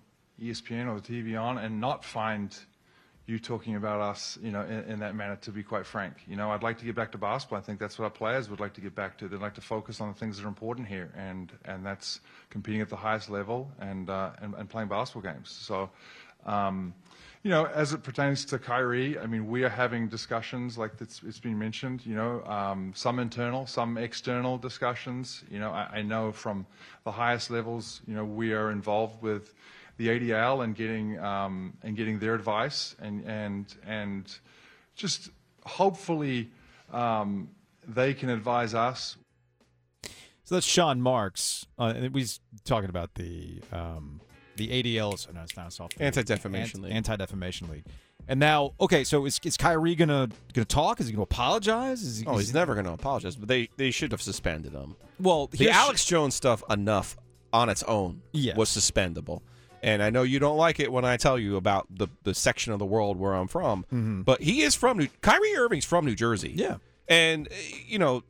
ESPN 0.42 0.88
or 0.88 1.00
the 1.00 1.06
TV 1.06 1.40
on 1.40 1.58
and 1.58 1.80
not 1.80 2.04
find 2.04 2.56
you 3.26 3.38
talking 3.40 3.74
about 3.74 4.00
us, 4.00 4.38
you 4.40 4.52
know, 4.52 4.62
in, 4.62 4.84
in 4.84 4.98
that 5.00 5.14
manner. 5.14 5.36
To 5.36 5.50
be 5.50 5.62
quite 5.62 5.84
frank, 5.84 6.14
you 6.28 6.36
know, 6.36 6.50
I'd 6.50 6.62
like 6.62 6.78
to 6.78 6.84
get 6.84 6.94
back 6.94 7.12
to 7.12 7.18
basketball. 7.18 7.58
I 7.58 7.62
think 7.62 7.80
that's 7.80 7.98
what 7.98 8.04
our 8.04 8.10
players 8.10 8.48
would 8.48 8.60
like 8.60 8.74
to 8.74 8.80
get 8.80 8.94
back 8.94 9.18
to. 9.18 9.28
They'd 9.28 9.40
like 9.40 9.54
to 9.54 9.60
focus 9.60 10.00
on 10.00 10.08
the 10.08 10.14
things 10.14 10.36
that 10.36 10.44
are 10.44 10.48
important 10.48 10.86
here, 10.86 11.12
and 11.16 11.52
and 11.64 11.84
that's 11.84 12.20
competing 12.50 12.80
at 12.80 12.88
the 12.88 12.96
highest 12.96 13.28
level 13.28 13.70
and 13.80 14.08
uh, 14.08 14.30
and, 14.40 14.54
and 14.54 14.68
playing 14.68 14.88
basketball 14.88 15.32
games. 15.32 15.50
So. 15.50 15.90
Um, 16.44 16.94
you 17.42 17.50
know, 17.50 17.66
as 17.66 17.92
it 17.92 18.02
pertains 18.02 18.44
to 18.46 18.58
Kyrie, 18.58 19.16
I 19.20 19.26
mean, 19.26 19.46
we 19.46 19.62
are 19.62 19.68
having 19.68 20.08
discussions 20.08 20.76
like 20.76 20.90
it's, 21.00 21.22
it's 21.24 21.38
been 21.38 21.56
mentioned, 21.56 22.04
you 22.04 22.16
know, 22.16 22.42
um, 22.42 22.90
some 22.96 23.20
internal, 23.20 23.68
some 23.68 23.96
external 23.96 24.58
discussions. 24.58 25.44
You 25.48 25.60
know, 25.60 25.70
I, 25.70 25.98
I 25.98 26.02
know 26.02 26.32
from 26.32 26.66
the 27.04 27.12
highest 27.12 27.52
levels, 27.52 28.00
you 28.04 28.14
know, 28.14 28.24
we 28.24 28.52
are 28.52 28.72
involved 28.72 29.22
with 29.22 29.54
the 29.96 30.08
ADL 30.08 30.62
and 30.64 30.74
getting, 30.74 31.18
um, 31.18 31.74
and 31.82 31.96
getting 31.96 32.18
their 32.18 32.34
advice 32.34 32.94
and, 33.00 33.24
and, 33.24 33.74
and 33.86 34.38
just 34.94 35.30
hopefully 35.64 36.50
um, 36.92 37.48
they 37.86 38.14
can 38.14 38.28
advise 38.28 38.74
us 38.74 39.16
So 40.44 40.54
that's 40.54 40.66
Sean 40.66 41.00
Marks. 41.00 41.66
Uh, 41.78 41.92
and 41.96 42.14
he's 42.14 42.40
talking 42.64 42.88
about 42.90 43.14
the 43.14 43.60
um, 43.72 44.20
the 44.56 44.68
ADL. 44.68 45.32
No, 45.34 45.42
it's 45.42 45.56
not 45.56 45.68
a 45.68 45.70
soft 45.70 46.00
Anti-Defamation 46.00 46.82
League. 46.82 46.92
Anti 46.92 47.16
Defamation 47.16 47.68
League. 47.68 47.84
And 48.28 48.40
now, 48.40 48.72
okay, 48.80 49.04
so 49.04 49.24
is, 49.26 49.38
is 49.44 49.56
Kyrie 49.56 49.94
gonna 49.94 50.28
gonna 50.52 50.64
talk? 50.64 51.00
Is 51.00 51.06
he 51.08 51.12
gonna 51.12 51.22
apologize? 51.24 52.02
Is 52.02 52.18
he, 52.20 52.26
Oh, 52.26 52.38
is 52.38 52.46
he's 52.46 52.54
never 52.54 52.74
going 52.74 52.86
to 52.86 52.92
apologize, 52.92 53.36
but 53.36 53.48
they, 53.48 53.68
they 53.76 53.90
should 53.90 54.10
have 54.12 54.22
suspended 54.22 54.72
him. 54.72 54.96
well. 55.20 55.46
The 55.48 55.58
here's- 55.58 55.76
Alex 55.76 56.04
Jones 56.04 56.34
stuff, 56.34 56.62
enough 56.70 57.16
on 57.52 57.68
its 57.68 57.82
own, 57.84 58.22
Yes. 58.32 58.56
was 58.56 58.68
suspendable. 58.68 59.42
And 59.86 60.02
I 60.02 60.10
know 60.10 60.22
you 60.24 60.38
don't 60.38 60.56
like 60.58 60.80
it 60.80 60.90
when 60.92 61.04
I 61.04 61.16
tell 61.16 61.38
you 61.38 61.56
about 61.56 61.86
the, 61.88 62.08
the 62.24 62.34
section 62.34 62.72
of 62.72 62.78
the 62.78 62.84
world 62.84 63.16
where 63.18 63.34
I'm 63.34 63.46
from, 63.48 64.22
but 64.26 64.42
he 64.42 64.62
is 64.62 64.74
from 64.74 64.98
New 64.98 65.08
Kyrie 65.22 65.56
Irving's 65.56 65.84
from 65.84 66.04
New 66.04 66.14
Jersey. 66.16 66.52
Yeah. 66.54 66.76
And, 67.08 67.46
uh, 67.46 67.54
you 67.86 67.98
know, 67.98 68.24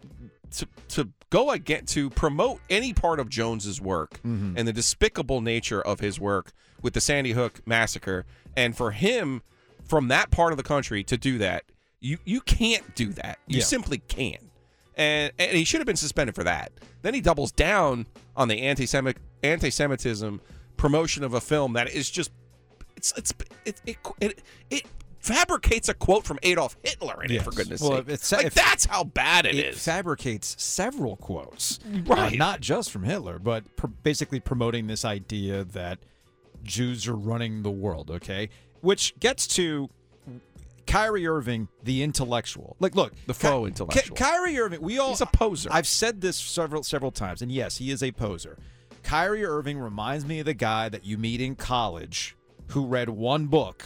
to 0.53 0.67
to 0.89 1.09
go 1.31 1.51
again 1.51 1.87
to 1.87 2.11
promote 2.11 2.61
any 2.71 2.93
part 2.93 3.19
of 3.19 3.29
Jones's 3.31 3.81
work 3.81 4.21
Mm-hmm. 4.23 4.55
and 4.59 4.69
the 4.69 4.73
despicable 4.73 5.41
nature 5.41 5.81
of 5.81 6.01
his 6.01 6.21
work 6.21 6.53
with 6.83 6.93
the 6.93 7.01
Sandy 7.01 7.33
Hook 7.33 7.63
massacre, 7.67 8.27
and 8.55 8.77
for 8.77 8.91
him 8.91 9.41
from 9.89 10.09
that 10.09 10.31
part 10.31 10.53
of 10.53 10.57
the 10.59 10.63
country 10.63 11.03
to 11.05 11.17
do 11.17 11.39
that, 11.39 11.65
you 12.01 12.19
you 12.27 12.43
can't 12.43 12.95
do 12.95 13.13
that. 13.15 13.39
You 13.47 13.59
Yeah. 13.59 13.65
simply 13.65 13.99
can't. 13.99 14.43
And, 14.99 15.33
and 15.39 15.53
he 15.57 15.65
should 15.65 15.81
have 15.81 15.87
been 15.87 15.97
suspended 15.97 16.35
for 16.35 16.45
that. 16.45 16.71
Then 17.03 17.15
he 17.15 17.21
doubles 17.23 17.51
down 17.53 18.07
on 18.37 18.49
the 18.49 18.61
anti-Semitic 18.63 19.21
anti-Semitism 19.43 20.41
promotion 20.77 21.25
of 21.25 21.35
a 21.35 21.41
film 21.41 21.73
that 21.75 21.91
is 21.91 22.11
just 22.11 22.31
it's 22.97 23.13
it's 23.17 23.33
it 23.65 23.81
it 23.87 23.97
it, 24.21 24.43
it 24.71 24.83
fabricates 25.21 25.89
a 25.89 25.95
quote 25.95 26.25
from 26.25 26.39
Adolf 26.43 26.77
Hitler 26.85 27.23
in 27.25 27.33
it 27.33 27.43
for 27.43 27.51
goodness 27.51 27.81
Well, 27.81 27.99
sake. 27.99 28.09
it's- 28.09 28.33
like 28.33 28.53
that's 28.53 28.85
how 28.85 29.05
bad 29.05 29.45
it 29.47 29.55
it 29.57 29.75
is. 29.75 29.85
fabricates 29.85 30.55
several 30.63 31.17
quotes, 31.17 31.81
Right. 32.05 32.33
Uh, 32.35 32.37
not 32.37 32.61
just 32.61 32.91
from 32.93 33.03
Hitler, 33.03 33.39
but 33.41 33.65
pr- 33.77 33.89
basically 33.89 34.39
promoting 34.41 34.87
this 34.87 35.05
idea 35.05 35.65
that 35.65 35.99
Jews 36.63 37.09
are 37.09 37.17
running 37.17 37.63
the 37.63 37.71
world. 37.73 38.11
Okay, 38.11 38.51
which 38.83 39.19
gets 39.19 39.47
to 39.49 39.91
Kyrie 40.87 41.27
Irving, 41.27 41.67
the 41.83 42.03
intellectual. 42.05 42.77
Like, 42.79 42.95
look, 42.95 43.13
The 43.27 43.35
Ky- 43.35 43.39
faux 43.49 43.63
Ky- 43.65 43.67
intellectual. 43.69 44.17
Kyrie 44.17 44.59
Irving. 44.59 44.81
We 44.81 44.99
all 44.99 45.11
He's 45.11 45.21
a 45.21 45.27
poser. 45.27 45.69
I've 45.73 45.87
said 45.89 46.21
this 46.21 46.37
several 46.37 46.85
several 46.85 47.11
times, 47.11 47.43
and 47.43 47.51
yes, 47.51 47.79
he 47.79 47.91
is 47.91 48.03
a 48.03 48.13
poser. 48.13 48.57
Kyrie 49.07 49.45
Irving 49.45 49.79
reminds 49.79 50.27
me 50.27 50.41
of 50.41 50.47
the 50.47 50.53
guy 50.53 50.89
that 50.89 51.05
you 51.05 51.17
meet 51.17 51.41
in 51.41 51.55
college 51.55 52.37
who 52.71 52.87
read 52.87 53.09
one 53.09 53.47
book 53.47 53.85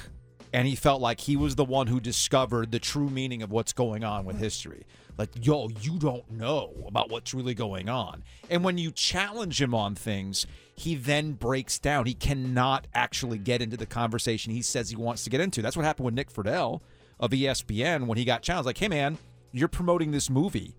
and 0.55 0.67
he 0.67 0.75
felt 0.75 1.03
like 1.03 1.21
he 1.21 1.37
was 1.37 1.57
the 1.57 1.65
one 1.65 1.89
who 1.89 2.01
discovered 2.01 2.73
the 2.73 2.79
true 2.79 3.11
meaning 3.11 3.43
of 3.43 3.51
what's 3.51 3.75
going 3.75 4.03
on 4.03 4.25
with 4.25 4.39
history. 4.39 4.87
Like, 5.19 5.29
yo, 5.45 5.69
you 5.83 5.99
don't 5.99 6.29
know 6.31 6.73
about 6.87 7.11
what's 7.11 7.35
really 7.35 7.53
going 7.53 7.91
on. 7.91 8.25
And 8.49 8.65
when 8.65 8.79
you 8.79 8.91
challenge 8.91 9.61
him 9.61 9.75
on 9.75 9.95
things, 9.95 10.47
he 10.75 10.95
then 10.95 11.33
breaks 11.33 11.79
down. 11.79 12.07
He 12.07 12.15
cannot 12.15 12.87
actually 12.95 13.37
get 13.37 13.61
into 13.61 13.77
the 13.77 13.85
conversation 13.85 14.55
he 14.55 14.63
says 14.63 14.89
he 14.89 14.97
wants 14.97 15.25
to 15.25 15.31
get 15.31 15.43
into. 15.43 15.61
That's 15.61 15.77
what 15.77 15.85
happened 15.85 16.07
with 16.07 16.15
Nick 16.15 16.33
Friedell 16.33 16.81
of 17.21 17.33
ESPN 17.33 18.07
when 18.07 18.17
he 18.17 18.25
got 18.25 18.41
challenged. 18.41 18.65
Like, 18.65 18.79
hey, 18.79 18.89
man, 18.89 19.19
you're 19.53 19.69
promoting 19.69 20.13
this 20.13 20.31
movie 20.31 20.77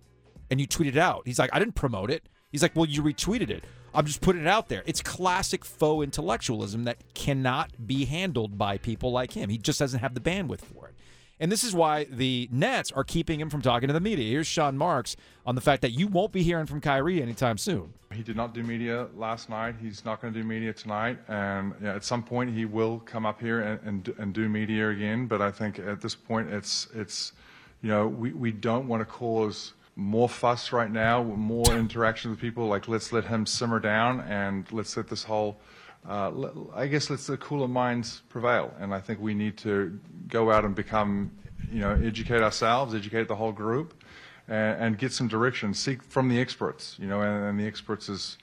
and 0.49 0.59
you 0.59 0.67
tweeted 0.67 0.87
it 0.87 0.97
out. 0.97 1.27
He's 1.27 1.37
like, 1.37 1.51
I 1.53 1.59
didn't 1.59 1.75
promote 1.75 2.09
it. 2.09 2.27
He's 2.51 2.63
like, 2.63 2.75
well, 2.75 2.85
you 2.85 3.03
retweeted 3.03 3.51
it. 3.51 3.63
I'm 3.93 4.05
just 4.05 4.21
putting 4.21 4.41
it 4.41 4.47
out 4.47 4.69
there. 4.69 4.83
It's 4.85 5.01
classic 5.01 5.65
faux 5.65 6.03
intellectualism 6.03 6.85
that 6.85 6.97
cannot 7.13 7.87
be 7.87 8.05
handled 8.05 8.57
by 8.57 8.77
people 8.77 9.11
like 9.11 9.33
him. 9.33 9.49
He 9.49 9.57
just 9.57 9.79
doesn't 9.79 9.99
have 9.99 10.13
the 10.13 10.21
bandwidth 10.21 10.61
for 10.61 10.87
it. 10.87 10.95
And 11.41 11.51
this 11.51 11.63
is 11.63 11.73
why 11.73 12.03
the 12.03 12.47
Nets 12.51 12.91
are 12.91 13.03
keeping 13.03 13.39
him 13.39 13.49
from 13.49 13.63
talking 13.63 13.87
to 13.87 13.93
the 13.93 13.99
media. 13.99 14.29
Here's 14.29 14.45
Sean 14.45 14.77
Marks 14.77 15.15
on 15.43 15.55
the 15.55 15.61
fact 15.61 15.81
that 15.81 15.89
you 15.89 16.05
won't 16.05 16.31
be 16.31 16.43
hearing 16.43 16.67
from 16.67 16.81
Kyrie 16.81 17.19
anytime 17.19 17.57
soon. 17.57 17.93
He 18.13 18.21
did 18.21 18.35
not 18.35 18.53
do 18.53 18.61
media 18.61 19.07
last 19.15 19.49
night. 19.49 19.73
He's 19.81 20.05
not 20.05 20.21
going 20.21 20.35
to 20.35 20.39
do 20.39 20.45
media 20.45 20.71
tonight. 20.71 21.17
And 21.27 21.73
yeah, 21.81 21.95
at 21.95 22.03
some 22.03 22.21
point, 22.21 22.53
he 22.53 22.65
will 22.65 22.99
come 22.99 23.25
up 23.25 23.41
here 23.41 23.61
and, 23.61 23.79
and, 23.83 24.15
and 24.19 24.33
do 24.33 24.47
media 24.47 24.89
again. 24.89 25.25
But 25.25 25.41
I 25.41 25.49
think 25.49 25.79
at 25.79 25.99
this 25.99 26.13
point, 26.13 26.47
it's, 26.49 26.87
it's 26.93 27.33
you 27.81 27.89
know, 27.89 28.07
we, 28.07 28.33
we 28.33 28.51
don't 28.51 28.87
want 28.87 29.01
to 29.01 29.05
cause 29.05 29.73
more 29.95 30.29
fuss 30.29 30.71
right 30.71 30.91
now, 30.91 31.23
more 31.23 31.71
interaction 31.73 32.31
with 32.31 32.39
people. 32.39 32.67
Like, 32.67 32.87
let's 32.87 33.11
let 33.11 33.25
him 33.25 33.45
simmer 33.45 33.79
down 33.79 34.21
and 34.21 34.71
let's 34.71 34.95
let 34.95 35.07
this 35.07 35.23
whole, 35.23 35.59
uh, 36.07 36.31
I 36.73 36.87
guess, 36.87 37.09
let's 37.09 37.27
let 37.29 37.39
cooler 37.39 37.67
minds 37.67 38.21
prevail. 38.29 38.73
And 38.79 38.93
I 38.93 38.99
think 38.99 39.19
we 39.19 39.33
need 39.33 39.57
to 39.59 39.99
go 40.27 40.51
out 40.51 40.65
and 40.65 40.73
become, 40.75 41.31
you 41.71 41.79
know, 41.79 41.91
educate 41.91 42.41
ourselves, 42.41 42.95
educate 42.95 43.27
the 43.27 43.35
whole 43.35 43.51
group 43.51 44.03
and, 44.47 44.83
and 44.83 44.97
get 44.97 45.11
some 45.11 45.27
direction. 45.27 45.73
Seek 45.73 46.01
from 46.01 46.29
the 46.29 46.39
experts, 46.39 46.97
you 46.99 47.07
know, 47.07 47.21
and, 47.21 47.43
and 47.45 47.59
the 47.59 47.65
experts 47.65 48.09
is, 48.09 48.37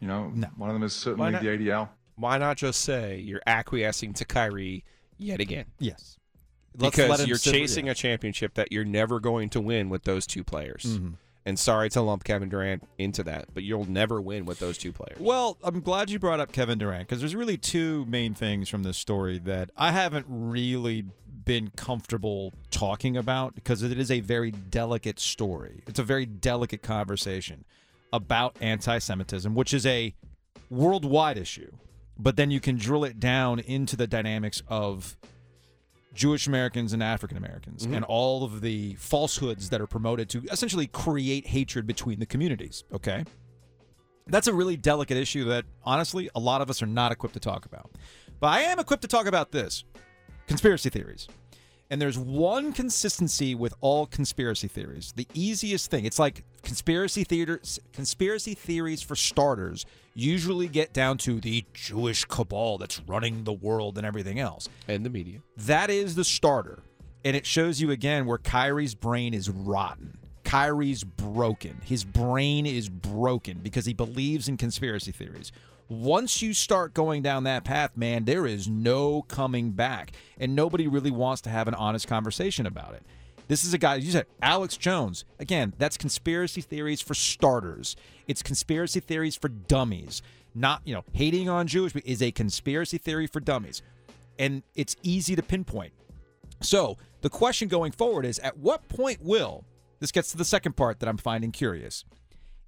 you 0.00 0.08
know, 0.08 0.32
one 0.56 0.70
of 0.70 0.74
them 0.74 0.82
is 0.82 0.94
certainly 0.94 1.32
not? 1.32 1.42
the 1.42 1.48
ADL. 1.48 1.88
Why 2.16 2.38
not 2.38 2.56
just 2.56 2.80
say 2.80 3.18
you're 3.18 3.42
acquiescing 3.46 4.12
to 4.14 4.24
Kyrie 4.24 4.84
yet 5.18 5.40
again? 5.40 5.66
Yes. 5.80 6.18
Let's 6.76 6.98
let 6.98 7.08
because 7.08 7.26
you're 7.26 7.38
chasing 7.38 7.88
a 7.88 7.94
championship 7.94 8.54
that 8.54 8.72
you're 8.72 8.84
never 8.84 9.20
going 9.20 9.50
to 9.50 9.60
win 9.60 9.88
with 9.88 10.04
those 10.04 10.26
two 10.26 10.42
players. 10.42 10.84
Mm-hmm. 10.84 11.14
And 11.46 11.58
sorry 11.58 11.90
to 11.90 12.00
lump 12.00 12.24
Kevin 12.24 12.48
Durant 12.48 12.88
into 12.96 13.22
that, 13.24 13.48
but 13.52 13.62
you'll 13.62 13.88
never 13.88 14.20
win 14.20 14.46
with 14.46 14.60
those 14.60 14.78
two 14.78 14.92
players. 14.92 15.20
Well, 15.20 15.58
I'm 15.62 15.80
glad 15.80 16.08
you 16.08 16.18
brought 16.18 16.40
up 16.40 16.52
Kevin 16.52 16.78
Durant 16.78 17.06
because 17.06 17.20
there's 17.20 17.34
really 17.34 17.58
two 17.58 18.06
main 18.06 18.32
things 18.32 18.68
from 18.70 18.82
this 18.82 18.96
story 18.96 19.38
that 19.40 19.70
I 19.76 19.92
haven't 19.92 20.24
really 20.28 21.04
been 21.44 21.70
comfortable 21.76 22.52
talking 22.70 23.16
about 23.16 23.54
because 23.54 23.82
it 23.82 23.98
is 23.98 24.10
a 24.10 24.20
very 24.20 24.50
delicate 24.50 25.20
story. 25.20 25.82
It's 25.86 25.98
a 25.98 26.02
very 26.02 26.24
delicate 26.24 26.82
conversation 26.82 27.64
about 28.12 28.56
anti 28.60 28.98
Semitism, 28.98 29.54
which 29.54 29.74
is 29.74 29.84
a 29.84 30.14
worldwide 30.70 31.36
issue. 31.36 31.72
But 32.18 32.36
then 32.36 32.50
you 32.50 32.60
can 32.60 32.76
drill 32.76 33.04
it 33.04 33.18
down 33.18 33.58
into 33.58 33.96
the 33.96 34.06
dynamics 34.06 34.62
of 34.68 35.16
Jewish 36.14 36.46
Americans 36.46 36.92
and 36.92 37.02
African 37.02 37.36
Americans 37.36 37.84
mm-hmm. 37.84 37.94
and 37.94 38.04
all 38.04 38.44
of 38.44 38.60
the 38.60 38.94
falsehoods 38.94 39.70
that 39.70 39.80
are 39.80 39.86
promoted 39.86 40.28
to 40.30 40.42
essentially 40.50 40.86
create 40.86 41.46
hatred 41.46 41.86
between 41.86 42.20
the 42.20 42.26
communities. 42.26 42.84
Okay. 42.92 43.24
That's 44.26 44.46
a 44.46 44.54
really 44.54 44.76
delicate 44.76 45.18
issue 45.18 45.44
that, 45.46 45.64
honestly, 45.82 46.30
a 46.34 46.40
lot 46.40 46.62
of 46.62 46.70
us 46.70 46.82
are 46.82 46.86
not 46.86 47.12
equipped 47.12 47.34
to 47.34 47.40
talk 47.40 47.66
about. 47.66 47.90
But 48.40 48.48
I 48.48 48.60
am 48.60 48.78
equipped 48.78 49.02
to 49.02 49.08
talk 49.08 49.26
about 49.26 49.52
this 49.52 49.84
conspiracy 50.46 50.88
theories. 50.88 51.28
And 51.94 52.02
there's 52.02 52.18
one 52.18 52.72
consistency 52.72 53.54
with 53.54 53.72
all 53.80 54.06
conspiracy 54.06 54.66
theories. 54.66 55.12
The 55.14 55.28
easiest 55.32 55.92
thing, 55.92 56.06
it's 56.06 56.18
like 56.18 56.42
conspiracy 56.64 57.22
theaters, 57.22 57.78
conspiracy 57.92 58.54
theories 58.54 59.00
for 59.00 59.14
starters 59.14 59.86
usually 60.12 60.66
get 60.66 60.92
down 60.92 61.18
to 61.18 61.38
the 61.40 61.64
Jewish 61.72 62.24
cabal 62.24 62.78
that's 62.78 62.98
running 63.06 63.44
the 63.44 63.52
world 63.52 63.96
and 63.96 64.04
everything 64.04 64.40
else. 64.40 64.68
and 64.88 65.06
the 65.06 65.08
media. 65.08 65.38
That 65.56 65.88
is 65.88 66.16
the 66.16 66.24
starter. 66.24 66.82
And 67.24 67.36
it 67.36 67.46
shows 67.46 67.80
you 67.80 67.92
again 67.92 68.26
where 68.26 68.38
Kyrie's 68.38 68.96
brain 68.96 69.32
is 69.32 69.48
rotten. 69.48 70.18
Kyrie's 70.42 71.04
broken. 71.04 71.80
His 71.84 72.02
brain 72.02 72.66
is 72.66 72.88
broken 72.88 73.60
because 73.62 73.86
he 73.86 73.94
believes 73.94 74.48
in 74.48 74.56
conspiracy 74.56 75.12
theories. 75.12 75.52
Once 76.02 76.42
you 76.42 76.52
start 76.52 76.92
going 76.92 77.22
down 77.22 77.44
that 77.44 77.64
path, 77.64 77.96
man, 77.96 78.24
there 78.24 78.46
is 78.46 78.68
no 78.68 79.22
coming 79.22 79.70
back. 79.70 80.12
And 80.38 80.56
nobody 80.56 80.86
really 80.86 81.10
wants 81.10 81.42
to 81.42 81.50
have 81.50 81.68
an 81.68 81.74
honest 81.74 82.08
conversation 82.08 82.66
about 82.66 82.94
it. 82.94 83.02
This 83.46 83.64
is 83.64 83.74
a 83.74 83.78
guy, 83.78 83.96
you 83.96 84.10
said 84.10 84.26
Alex 84.42 84.76
Jones. 84.76 85.24
Again, 85.38 85.74
that's 85.78 85.96
conspiracy 85.96 86.60
theories 86.60 87.00
for 87.00 87.14
starters. 87.14 87.94
It's 88.26 88.42
conspiracy 88.42 89.00
theories 89.00 89.36
for 89.36 89.48
dummies. 89.48 90.22
Not, 90.54 90.80
you 90.84 90.94
know, 90.94 91.04
hating 91.12 91.48
on 91.48 91.66
Jewish 91.66 91.94
is 91.96 92.22
a 92.22 92.32
conspiracy 92.32 92.98
theory 92.98 93.26
for 93.26 93.40
dummies. 93.40 93.82
And 94.38 94.62
it's 94.74 94.96
easy 95.02 95.36
to 95.36 95.42
pinpoint. 95.42 95.92
So 96.60 96.96
the 97.20 97.30
question 97.30 97.68
going 97.68 97.92
forward 97.92 98.24
is 98.24 98.38
at 98.40 98.56
what 98.56 98.88
point 98.88 99.22
will, 99.22 99.64
this 100.00 100.10
gets 100.10 100.30
to 100.32 100.36
the 100.36 100.44
second 100.44 100.76
part 100.76 101.00
that 101.00 101.08
I'm 101.08 101.18
finding 101.18 101.52
curious. 101.52 102.04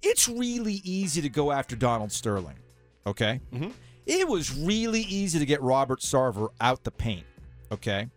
It's 0.01 0.29
really 0.29 0.81
easy 0.83 1.21
to 1.21 1.29
go 1.29 1.51
after 1.51 1.75
Donald 1.75 2.11
Sterling. 2.11 2.59
Okay? 3.07 3.41
Mm-hmm. 3.53 3.69
It 4.05 4.27
was 4.27 4.55
really 4.55 5.01
easy 5.01 5.39
to 5.39 5.45
get 5.45 5.61
Robert 5.61 6.01
Sarver 6.01 6.49
out 6.61 6.83
the 6.83 6.91
paint. 6.91 7.25
Okay? 7.71 8.09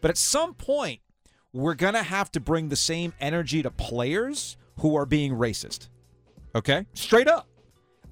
But 0.00 0.10
at 0.10 0.16
some 0.16 0.54
point, 0.54 1.00
we're 1.52 1.74
going 1.74 1.94
to 1.94 2.02
have 2.02 2.30
to 2.32 2.40
bring 2.40 2.68
the 2.68 2.76
same 2.76 3.12
energy 3.20 3.62
to 3.62 3.70
players 3.70 4.56
who 4.78 4.96
are 4.96 5.06
being 5.06 5.32
racist. 5.32 5.88
Okay? 6.54 6.86
Straight 6.94 7.28
up. 7.28 7.48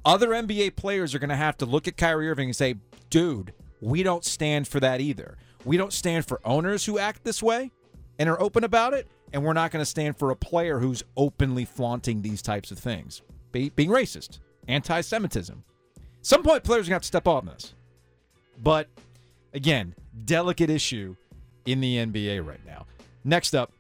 Other 0.05 0.29
NBA 0.29 0.77
players 0.77 1.15
are 1.15 1.19
going 1.19 1.31
to 1.31 1.37
have 1.37 1.57
to 1.59 1.67
look 1.67 1.89
at 1.89 1.97
Kyrie 1.97 2.29
Irving 2.31 2.49
and 2.51 2.57
say, 2.57 2.77
dude, 3.11 3.53
we 3.81 4.03
don't 4.03 4.25
stand 4.25 4.69
for 4.69 4.81
that 4.81 5.01
either. 5.01 5.37
We 5.65 5.77
don't 5.77 5.93
stand 5.93 6.27
for 6.27 6.41
owners 6.45 6.85
who 6.85 6.99
act 6.99 7.25
this 7.25 7.43
way 7.43 7.73
and 8.19 8.29
are 8.29 8.41
open 8.41 8.63
about 8.63 8.95
it. 8.95 9.09
And 9.33 9.45
we're 9.45 9.53
not 9.53 9.73
going 9.73 9.83
to 9.83 9.91
stand 9.91 10.17
for 10.17 10.31
a 10.31 10.37
player 10.37 10.79
who's 10.79 11.03
openly 11.17 11.65
flaunting 11.65 12.23
these 12.23 12.41
types 12.41 12.71
of 12.71 12.79
things, 12.79 13.23
be, 13.51 13.71
being 13.71 13.91
racist, 13.91 14.39
anti 14.69 15.01
Semitism. 15.01 15.65
Some 16.27 16.43
point, 16.43 16.65
players 16.65 16.89
are 16.89 16.91
going 16.91 16.91
to 16.91 16.95
have 16.95 17.03
to 17.03 17.07
step 17.07 17.29
on 17.29 17.47
this. 17.47 17.73
But 18.61 18.89
again, 19.55 19.95
delicate 20.25 20.71
issue 20.71 21.15
in 21.67 21.79
the 21.79 21.99
NBA 21.99 22.45
right 22.45 22.67
now. 22.67 22.87
Next 23.23 23.55
up, 23.55 23.71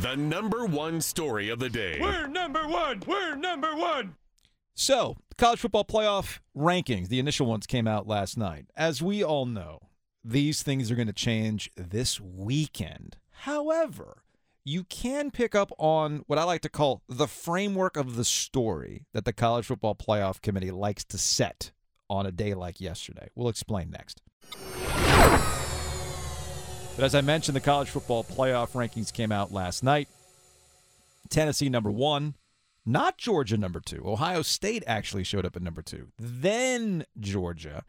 The 0.00 0.16
number 0.16 0.66
one 0.66 1.00
story 1.00 1.50
of 1.50 1.60
the 1.60 1.70
day. 1.70 1.98
We're 2.00 2.26
number 2.26 2.66
one. 2.66 3.04
We're 3.06 3.36
number 3.36 3.76
one. 3.76 4.16
So, 4.74 5.18
college 5.38 5.60
football 5.60 5.84
playoff 5.84 6.40
rankings, 6.56 7.06
the 7.06 7.20
initial 7.20 7.46
ones 7.46 7.68
came 7.68 7.86
out 7.86 8.08
last 8.08 8.36
night. 8.36 8.66
As 8.76 9.00
we 9.00 9.22
all 9.22 9.46
know, 9.46 9.82
these 10.24 10.64
things 10.64 10.90
are 10.90 10.96
going 10.96 11.06
to 11.06 11.12
change 11.12 11.70
this 11.76 12.20
weekend. 12.20 13.18
However, 13.42 14.24
you 14.66 14.82
can 14.82 15.30
pick 15.30 15.54
up 15.54 15.70
on 15.78 16.24
what 16.26 16.40
I 16.40 16.42
like 16.42 16.62
to 16.62 16.68
call 16.68 17.00
the 17.08 17.28
framework 17.28 17.96
of 17.96 18.16
the 18.16 18.24
story 18.24 19.06
that 19.12 19.24
the 19.24 19.32
college 19.32 19.66
football 19.66 19.94
playoff 19.94 20.42
committee 20.42 20.72
likes 20.72 21.04
to 21.04 21.18
set 21.18 21.70
on 22.10 22.26
a 22.26 22.32
day 22.32 22.52
like 22.52 22.80
yesterday. 22.80 23.28
We'll 23.36 23.48
explain 23.48 23.92
next. 23.92 24.22
But 26.96 27.04
as 27.04 27.14
I 27.14 27.20
mentioned, 27.20 27.54
the 27.54 27.60
college 27.60 27.90
football 27.90 28.24
playoff 28.24 28.72
rankings 28.72 29.12
came 29.12 29.30
out 29.30 29.52
last 29.52 29.84
night. 29.84 30.08
Tennessee 31.30 31.68
number 31.68 31.92
one, 31.92 32.34
not 32.84 33.18
Georgia 33.18 33.56
number 33.56 33.78
two. 33.78 34.02
Ohio 34.04 34.42
State 34.42 34.82
actually 34.88 35.22
showed 35.22 35.46
up 35.46 35.54
at 35.54 35.62
number 35.62 35.82
two, 35.82 36.08
then 36.18 37.04
Georgia, 37.20 37.84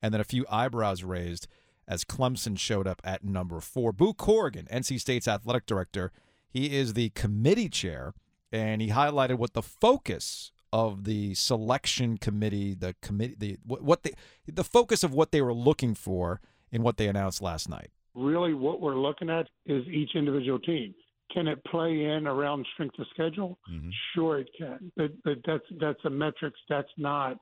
and 0.00 0.14
then 0.14 0.20
a 0.20 0.24
few 0.24 0.46
eyebrows 0.48 1.02
raised 1.02 1.48
as 1.90 2.04
Clemson 2.04 2.56
showed 2.56 2.86
up 2.86 3.02
at 3.02 3.24
number 3.24 3.60
four. 3.60 3.92
Boo 3.92 4.14
Corrigan, 4.14 4.68
NC 4.72 5.00
State's 5.00 5.26
athletic 5.26 5.66
director, 5.66 6.12
he 6.48 6.76
is 6.76 6.94
the 6.94 7.10
committee 7.10 7.68
chair, 7.68 8.14
and 8.52 8.80
he 8.80 8.90
highlighted 8.90 9.38
what 9.38 9.54
the 9.54 9.62
focus 9.62 10.52
of 10.72 11.02
the 11.02 11.34
selection 11.34 12.16
committee, 12.16 12.74
the 12.74 12.94
committee, 13.02 13.34
the 13.36 13.58
what, 13.66 13.82
what 13.82 14.04
they, 14.04 14.12
the 14.46 14.62
focus 14.62 15.02
of 15.02 15.12
what 15.12 15.32
they 15.32 15.42
were 15.42 15.52
looking 15.52 15.96
for 15.96 16.40
in 16.70 16.84
what 16.84 16.96
they 16.96 17.08
announced 17.08 17.42
last 17.42 17.68
night. 17.68 17.90
really 18.14 18.54
what 18.54 18.80
we're 18.80 18.96
looking 18.96 19.28
at 19.28 19.48
is 19.66 19.84
each 19.88 20.10
individual 20.14 20.60
team. 20.60 20.94
Can 21.34 21.48
it 21.48 21.62
play 21.64 22.04
in 22.04 22.26
around 22.28 22.66
strength 22.74 22.98
of 23.00 23.06
schedule? 23.12 23.58
Mm-hmm. 23.70 23.90
Sure, 24.14 24.38
it 24.38 24.50
can. 24.56 24.92
But 24.96 25.10
but 25.24 25.38
that's 25.44 25.64
that's 25.80 26.04
a 26.04 26.10
metrics. 26.10 26.58
That's 26.68 26.88
not 26.96 27.36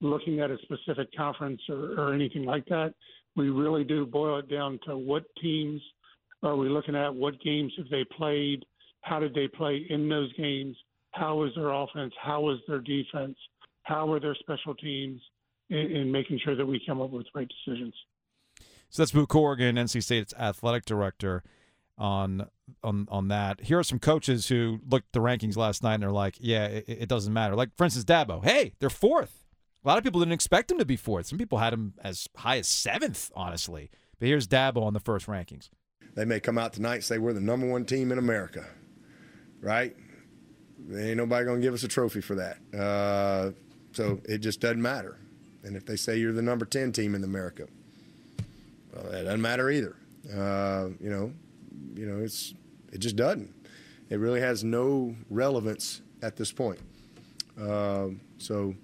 looking 0.00 0.40
at 0.40 0.50
a 0.50 0.58
specific 0.62 1.08
conference 1.16 1.60
or, 1.68 1.98
or 2.00 2.14
anything 2.14 2.44
like 2.44 2.64
that. 2.66 2.94
We 3.36 3.50
really 3.50 3.84
do 3.84 4.06
boil 4.06 4.38
it 4.38 4.48
down 4.50 4.78
to 4.86 4.96
what 4.96 5.24
teams 5.40 5.80
are 6.42 6.56
we 6.56 6.68
looking 6.68 6.96
at? 6.96 7.14
What 7.14 7.40
games 7.40 7.72
have 7.76 7.88
they 7.90 8.04
played? 8.16 8.64
How 9.02 9.20
did 9.20 9.34
they 9.34 9.48
play 9.48 9.86
in 9.88 10.08
those 10.08 10.32
games? 10.34 10.76
How 11.12 11.36
was 11.36 11.52
their 11.54 11.70
offense? 11.70 12.12
How 12.22 12.40
was 12.40 12.58
their 12.66 12.80
defense? 12.80 13.36
How 13.82 14.06
were 14.06 14.20
their 14.20 14.34
special 14.34 14.74
teams? 14.74 15.20
In, 15.68 15.78
in 15.78 16.12
making 16.12 16.38
sure 16.44 16.54
that 16.54 16.64
we 16.64 16.80
come 16.86 17.00
up 17.00 17.10
with 17.10 17.26
right 17.34 17.50
decisions. 17.64 17.92
So 18.88 19.02
that's 19.02 19.10
Boo 19.10 19.26
Corrigan, 19.26 19.74
NC 19.74 20.00
State's 20.00 20.32
athletic 20.34 20.84
director, 20.84 21.42
on 21.98 22.46
on 22.84 23.08
on 23.10 23.28
that. 23.28 23.62
Here 23.62 23.78
are 23.78 23.84
some 23.84 23.98
coaches 23.98 24.48
who 24.48 24.80
looked 24.88 25.12
the 25.12 25.18
rankings 25.18 25.56
last 25.56 25.82
night 25.82 25.94
and 25.94 26.04
are 26.04 26.12
like, 26.12 26.36
"Yeah, 26.38 26.66
it, 26.66 26.84
it 26.86 27.08
doesn't 27.08 27.32
matter." 27.32 27.56
Like 27.56 27.74
for 27.76 27.84
instance, 27.84 28.04
Dabo. 28.04 28.44
Hey, 28.44 28.74
they're 28.78 28.90
fourth. 28.90 29.45
A 29.86 29.88
lot 29.88 29.98
of 29.98 30.04
people 30.04 30.18
didn't 30.18 30.32
expect 30.32 30.68
him 30.68 30.78
to 30.78 30.84
be 30.84 30.96
fourth. 30.96 31.26
Some 31.26 31.38
people 31.38 31.58
had 31.58 31.72
him 31.72 31.94
as 32.02 32.28
high 32.34 32.58
as 32.58 32.66
seventh, 32.66 33.30
honestly. 33.36 33.88
But 34.18 34.26
here's 34.26 34.48
Dabo 34.48 34.82
on 34.82 34.94
the 34.94 35.00
first 35.00 35.26
rankings. 35.26 35.68
They 36.16 36.24
may 36.24 36.40
come 36.40 36.58
out 36.58 36.72
tonight 36.72 36.94
and 36.96 37.04
say 37.04 37.18
we're 37.18 37.32
the 37.32 37.40
number 37.40 37.68
one 37.68 37.84
team 37.84 38.10
in 38.10 38.18
America, 38.18 38.66
right? 39.60 39.94
Ain't 40.92 41.18
nobody 41.18 41.46
gonna 41.46 41.60
give 41.60 41.72
us 41.72 41.84
a 41.84 41.88
trophy 41.88 42.20
for 42.20 42.34
that. 42.34 42.58
Uh, 42.76 43.52
so 43.92 44.20
it 44.24 44.38
just 44.38 44.60
doesn't 44.60 44.82
matter. 44.82 45.18
And 45.62 45.76
if 45.76 45.86
they 45.86 45.94
say 45.94 46.16
you're 46.16 46.32
the 46.32 46.42
number 46.42 46.64
ten 46.64 46.90
team 46.90 47.14
in 47.14 47.22
America, 47.22 47.68
well, 48.92 49.04
that 49.12 49.22
doesn't 49.22 49.40
matter 49.42 49.70
either. 49.70 49.94
Uh, 50.34 50.88
you 51.00 51.10
know, 51.10 51.32
you 51.94 52.06
know, 52.06 52.24
it's 52.24 52.54
it 52.92 52.98
just 52.98 53.14
doesn't. 53.14 53.54
It 54.10 54.18
really 54.18 54.40
has 54.40 54.64
no 54.64 55.14
relevance 55.30 56.00
at 56.22 56.34
this 56.34 56.50
point. 56.50 56.80
Um, 57.60 58.20
so, 58.38 58.74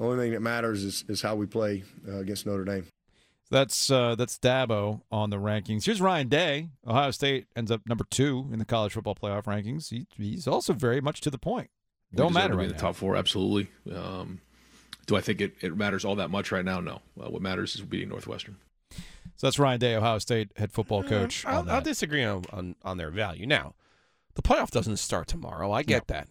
the 0.00 0.06
only 0.06 0.24
thing 0.24 0.32
that 0.32 0.40
matters 0.40 0.82
is, 0.82 1.04
is 1.08 1.20
how 1.22 1.34
we 1.34 1.46
play 1.46 1.84
uh, 2.08 2.16
against 2.16 2.46
Notre 2.46 2.64
Dame. 2.64 2.86
That's 3.50 3.90
uh, 3.90 4.14
that's 4.14 4.38
Dabo 4.38 5.02
on 5.10 5.30
the 5.30 5.36
rankings. 5.36 5.84
Here's 5.84 6.00
Ryan 6.00 6.28
Day. 6.28 6.70
Ohio 6.86 7.10
State 7.10 7.46
ends 7.56 7.70
up 7.70 7.82
number 7.86 8.04
two 8.08 8.48
in 8.52 8.58
the 8.60 8.64
college 8.64 8.92
football 8.92 9.16
playoff 9.16 9.44
rankings. 9.44 9.90
He, 9.90 10.06
he's 10.16 10.46
also 10.46 10.72
very 10.72 11.00
much 11.00 11.20
to 11.22 11.30
the 11.30 11.38
point. 11.38 11.68
We 12.12 12.16
Don't 12.16 12.32
matter 12.32 12.48
to 12.48 12.54
be 12.54 12.56
right 12.58 12.62
in 12.64 12.68
the 12.70 12.74
now. 12.74 12.80
top 12.80 12.96
four. 12.96 13.16
Absolutely. 13.16 13.68
Um, 13.94 14.40
do 15.06 15.16
I 15.16 15.20
think 15.20 15.40
it, 15.40 15.54
it 15.60 15.76
matters 15.76 16.04
all 16.04 16.14
that 16.16 16.30
much 16.30 16.52
right 16.52 16.64
now? 16.64 16.80
No. 16.80 17.00
Uh, 17.20 17.28
what 17.28 17.42
matters 17.42 17.74
is 17.74 17.82
beating 17.82 18.08
Northwestern. 18.08 18.56
So 19.36 19.46
that's 19.46 19.58
Ryan 19.58 19.80
Day, 19.80 19.94
Ohio 19.96 20.18
State 20.18 20.52
head 20.56 20.70
football 20.70 21.02
coach. 21.02 21.44
on 21.44 21.54
I'll, 21.54 21.62
that. 21.64 21.74
I'll 21.74 21.80
disagree 21.82 22.22
on, 22.24 22.44
on 22.52 22.76
on 22.82 22.96
their 22.98 23.10
value. 23.10 23.46
Now, 23.46 23.74
the 24.34 24.42
playoff 24.42 24.70
doesn't 24.70 24.98
start 24.98 25.26
tomorrow. 25.26 25.72
I 25.72 25.82
get 25.82 26.06
that, 26.06 26.28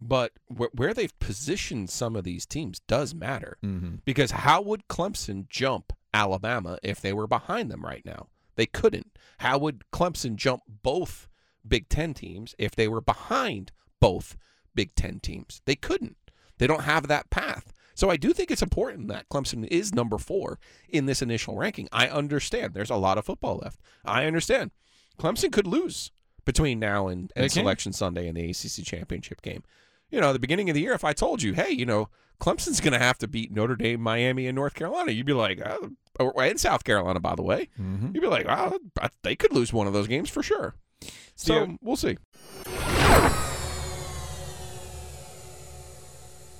but 0.00 0.32
where, 0.48 0.70
where 0.72 0.94
they've 0.94 1.18
positioned 1.18 1.90
some 1.90 2.16
of 2.16 2.24
these 2.24 2.46
teams 2.46 2.80
does 2.80 3.14
matter 3.14 3.58
Mm-hmm. 3.62 3.96
because 4.04 4.30
how 4.30 4.62
would 4.62 4.88
Clemson 4.88 5.48
jump 5.48 5.92
Alabama 6.14 6.78
if 6.82 7.00
they 7.00 7.12
were 7.12 7.26
behind 7.26 7.70
them 7.70 7.84
right 7.84 8.04
now? 8.04 8.28
They 8.56 8.66
couldn't. 8.66 9.16
How 9.38 9.58
would 9.58 9.84
Clemson 9.92 10.36
jump 10.36 10.62
both 10.82 11.28
Big 11.66 11.88
Ten 11.88 12.14
teams 12.14 12.54
if 12.58 12.74
they 12.74 12.88
were 12.88 13.00
behind 13.00 13.72
both 14.00 14.36
Big 14.74 14.94
Ten 14.94 15.20
teams? 15.20 15.62
They 15.66 15.76
couldn't. 15.76 16.16
They 16.58 16.66
don't 16.66 16.84
have 16.84 17.06
that 17.08 17.30
path. 17.30 17.72
So 17.94 18.08
I 18.10 18.16
do 18.16 18.32
think 18.32 18.50
it's 18.50 18.62
important 18.62 19.08
that 19.08 19.28
Clemson 19.28 19.66
is 19.66 19.94
number 19.94 20.16
four 20.18 20.58
in 20.88 21.06
this 21.06 21.20
initial 21.22 21.56
ranking. 21.56 21.88
I 21.92 22.08
understand 22.08 22.72
there's 22.74 22.90
a 22.90 22.96
lot 22.96 23.18
of 23.18 23.26
football 23.26 23.58
left. 23.62 23.80
I 24.04 24.24
understand. 24.26 24.70
Clemson 25.18 25.52
could 25.52 25.66
lose 25.66 26.10
between 26.46 26.78
now 26.78 27.08
and, 27.08 27.30
and. 27.36 27.44
Selection 27.52 27.92
Sunday 27.92 28.26
in 28.26 28.34
the 28.34 28.50
ACC 28.50 28.84
championship 28.86 29.42
game. 29.42 29.62
You 30.10 30.20
know, 30.20 30.32
the 30.32 30.38
beginning 30.38 30.68
of 30.70 30.74
the 30.74 30.80
year, 30.80 30.92
if 30.92 31.04
I 31.04 31.12
told 31.12 31.42
you, 31.42 31.52
hey, 31.54 31.70
you 31.70 31.86
know, 31.86 32.08
Clemson's 32.40 32.80
going 32.80 32.92
to 32.94 32.98
have 32.98 33.18
to 33.18 33.28
beat 33.28 33.52
Notre 33.52 33.76
Dame, 33.76 34.00
Miami, 34.00 34.46
and 34.46 34.56
North 34.56 34.74
Carolina, 34.74 35.12
you'd 35.12 35.26
be 35.26 35.32
like, 35.32 35.60
oh, 35.64 36.32
and 36.40 36.58
South 36.58 36.84
Carolina, 36.84 37.20
by 37.20 37.34
the 37.34 37.42
way, 37.42 37.68
Mhm. 37.80 38.14
you'd 38.14 38.20
be 38.22 38.26
like, 38.26 38.46
oh, 38.48 38.78
they 39.22 39.36
could 39.36 39.52
lose 39.52 39.72
one 39.72 39.86
of 39.86 39.92
those 39.92 40.08
games 40.08 40.28
for 40.30 40.42
sure. 40.42 40.74
So 41.36 41.66
Theo- 41.66 41.78
we'll 41.80 41.96
see. 41.96 42.16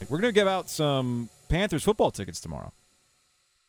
We're 0.09 0.19
going 0.19 0.33
to 0.35 0.39
give 0.41 0.49
out 0.49 0.69
some 0.69 1.29
Panthers 1.49 1.85
football 1.85 2.11
tickets 2.11 2.41
tomorrow 2.41 2.73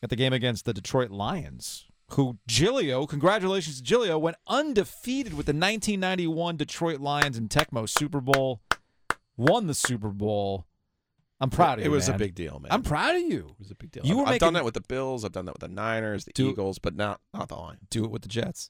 at 0.02 0.10
the 0.10 0.16
game 0.16 0.34
against 0.34 0.66
the 0.66 0.74
Detroit 0.74 1.12
Lions, 1.12 1.86
who 2.12 2.40
Giglio, 2.48 3.06
congratulations 3.06 3.78
to 3.78 3.84
Giglio, 3.84 4.18
went 4.18 4.38
undefeated 4.48 5.34
with 5.34 5.46
the 5.46 5.52
1991 5.54 6.58
Detroit 6.58 7.00
Lions 7.00 7.38
and 7.38 7.50
Tecmo 7.50 7.88
Super 7.88 8.20
Bowl, 8.22 8.62
won 9.38 9.68
the 9.68 9.74
Super 9.74 10.10
Bowl. 10.10 10.66
I'm 11.40 11.50
proud 11.50 11.80
of 11.80 11.86
It 11.86 11.88
you. 11.88 11.92
It 11.94 11.96
was 11.96 12.08
a 12.08 12.14
big 12.14 12.36
deal, 12.36 12.60
man. 12.60 12.72
I'm 12.72 12.84
proud 12.84 13.16
of 13.16 13.22
you. 13.22 13.48
It 13.50 13.60
was 13.60 13.72
a 13.72 13.76
big 13.76 13.92
deal. 13.92 14.06
You 14.06 14.20
I've, 14.20 14.26
were 14.28 14.34
I've 14.34 14.40
done 14.40 14.54
that 14.54 14.64
with 14.64 14.76
the 14.76 14.82
Bills. 14.82 15.26
I've 15.26 15.32
done 15.32 15.46
that 15.46 15.54
with 15.54 15.62
the 15.62 15.68
Niners, 15.76 16.26
the 16.26 16.34
Do- 16.34 16.50
Eagles, 16.50 16.78
but 16.78 16.96
not 16.96 17.20
not 17.34 17.50
the 17.50 17.56
line. 17.56 17.78
Do 17.90 18.04
it 18.06 18.12
with 18.12 18.22
the 18.22 18.28
Jets. 18.30 18.70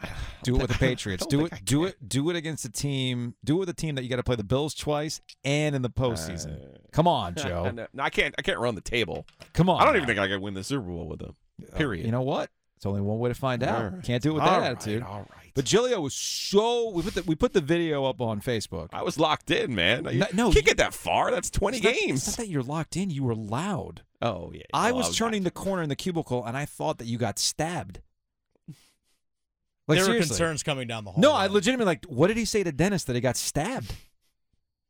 Do 0.42 0.56
it 0.56 0.62
with 0.62 0.70
the 0.72 0.78
Patriots. 0.78 1.24
Do 1.26 1.46
it. 1.46 1.64
Do 1.64 1.84
it. 1.84 2.08
Do 2.08 2.28
it 2.30 2.36
against 2.36 2.64
a 2.64 2.70
team. 2.70 3.34
Do 3.44 3.56
it 3.56 3.60
with 3.60 3.68
a 3.68 3.74
team 3.74 3.94
that 3.94 4.02
you 4.02 4.10
got 4.10 4.16
to 4.16 4.22
play 4.24 4.36
the 4.36 4.44
Bills 4.44 4.74
twice 4.74 5.20
and 5.44 5.76
in 5.76 5.82
the 5.82 5.90
postseason. 5.90 6.56
Uh, 6.74 6.78
Come 6.92 7.06
on, 7.06 7.34
Joe. 7.36 7.70
no, 7.70 7.86
no, 7.92 8.02
I 8.02 8.10
can't. 8.10 8.34
I 8.38 8.42
can't 8.42 8.58
run 8.58 8.74
the 8.74 8.80
table. 8.80 9.24
Come 9.52 9.70
on. 9.70 9.80
I 9.80 9.84
don't 9.84 9.92
now. 9.94 9.98
even 9.98 10.06
think 10.08 10.18
I 10.18 10.26
could 10.28 10.40
win 10.42 10.54
the 10.54 10.64
Super 10.64 10.82
Bowl 10.88 11.06
with 11.06 11.20
them. 11.20 11.36
Period. 11.76 12.04
You 12.04 12.12
know 12.12 12.22
what? 12.22 12.50
It's 12.76 12.84
only 12.86 13.00
one 13.00 13.18
way 13.18 13.30
to 13.30 13.34
find 13.34 13.62
out. 13.62 13.82
All 13.84 13.90
right. 13.90 14.02
Can't 14.02 14.22
do 14.22 14.30
it 14.30 14.34
with 14.34 14.42
All 14.42 14.50
that 14.50 14.58
right, 14.58 14.70
attitude. 14.72 15.02
All 15.02 15.20
right. 15.20 15.50
But 15.54 15.64
Giglio 15.64 15.98
was 16.02 16.12
so 16.14 16.90
we 16.90 17.02
put 17.02 17.14
the 17.14 17.22
we 17.22 17.34
put 17.34 17.54
the 17.54 17.62
video 17.62 18.04
up 18.04 18.20
on 18.20 18.42
Facebook. 18.42 18.88
I 18.92 19.02
was 19.02 19.18
locked 19.18 19.50
in, 19.50 19.74
man. 19.74 20.04
You 20.04 20.18
No- 20.18 20.26
no, 20.34 20.42
can't 20.44 20.56
you- 20.56 20.62
get 20.62 20.76
that 20.76 20.92
far. 20.92 21.30
That's 21.30 21.48
twenty 21.50 21.78
It's 21.78 21.84
not- 21.86 21.94
games. 21.94 22.28
It's 22.28 22.36
not 22.38 22.44
that 22.44 22.50
you're 22.50 22.62
locked 22.62 22.96
in. 22.96 23.08
You 23.08 23.24
were 23.24 23.34
loud. 23.34 24.02
oh 24.20 24.50
yeah. 24.54 24.62
I 24.74 24.92
Well, 24.92 24.98
was 25.06 25.16
turning 25.16 25.42
the 25.44 25.50
corner 25.50 25.82
in 25.82 25.88
the 25.88 25.96
cubicle 25.96 26.44
and 26.44 26.54
I 26.56 26.66
thought 26.66 26.98
that 26.98 27.06
you 27.06 27.16
got 27.16 27.38
stabbed. 27.38 28.00
Like 29.88 29.98
there 30.04 30.08
were 30.12 30.18
concerns 30.18 30.62
coming 30.62 30.86
down 30.86 31.04
the 31.04 31.12
hall. 31.12 31.20
No, 31.20 31.32
I 31.32 31.46
legitimately 31.46 31.86
like. 31.86 32.04
What 32.06 32.26
did 32.26 32.36
he 32.36 32.44
say 32.44 32.62
to 32.62 32.72
Dennis 32.72 33.04
that 33.04 33.14
he 33.14 33.20
got 33.22 33.36
stabbed? 33.38 33.94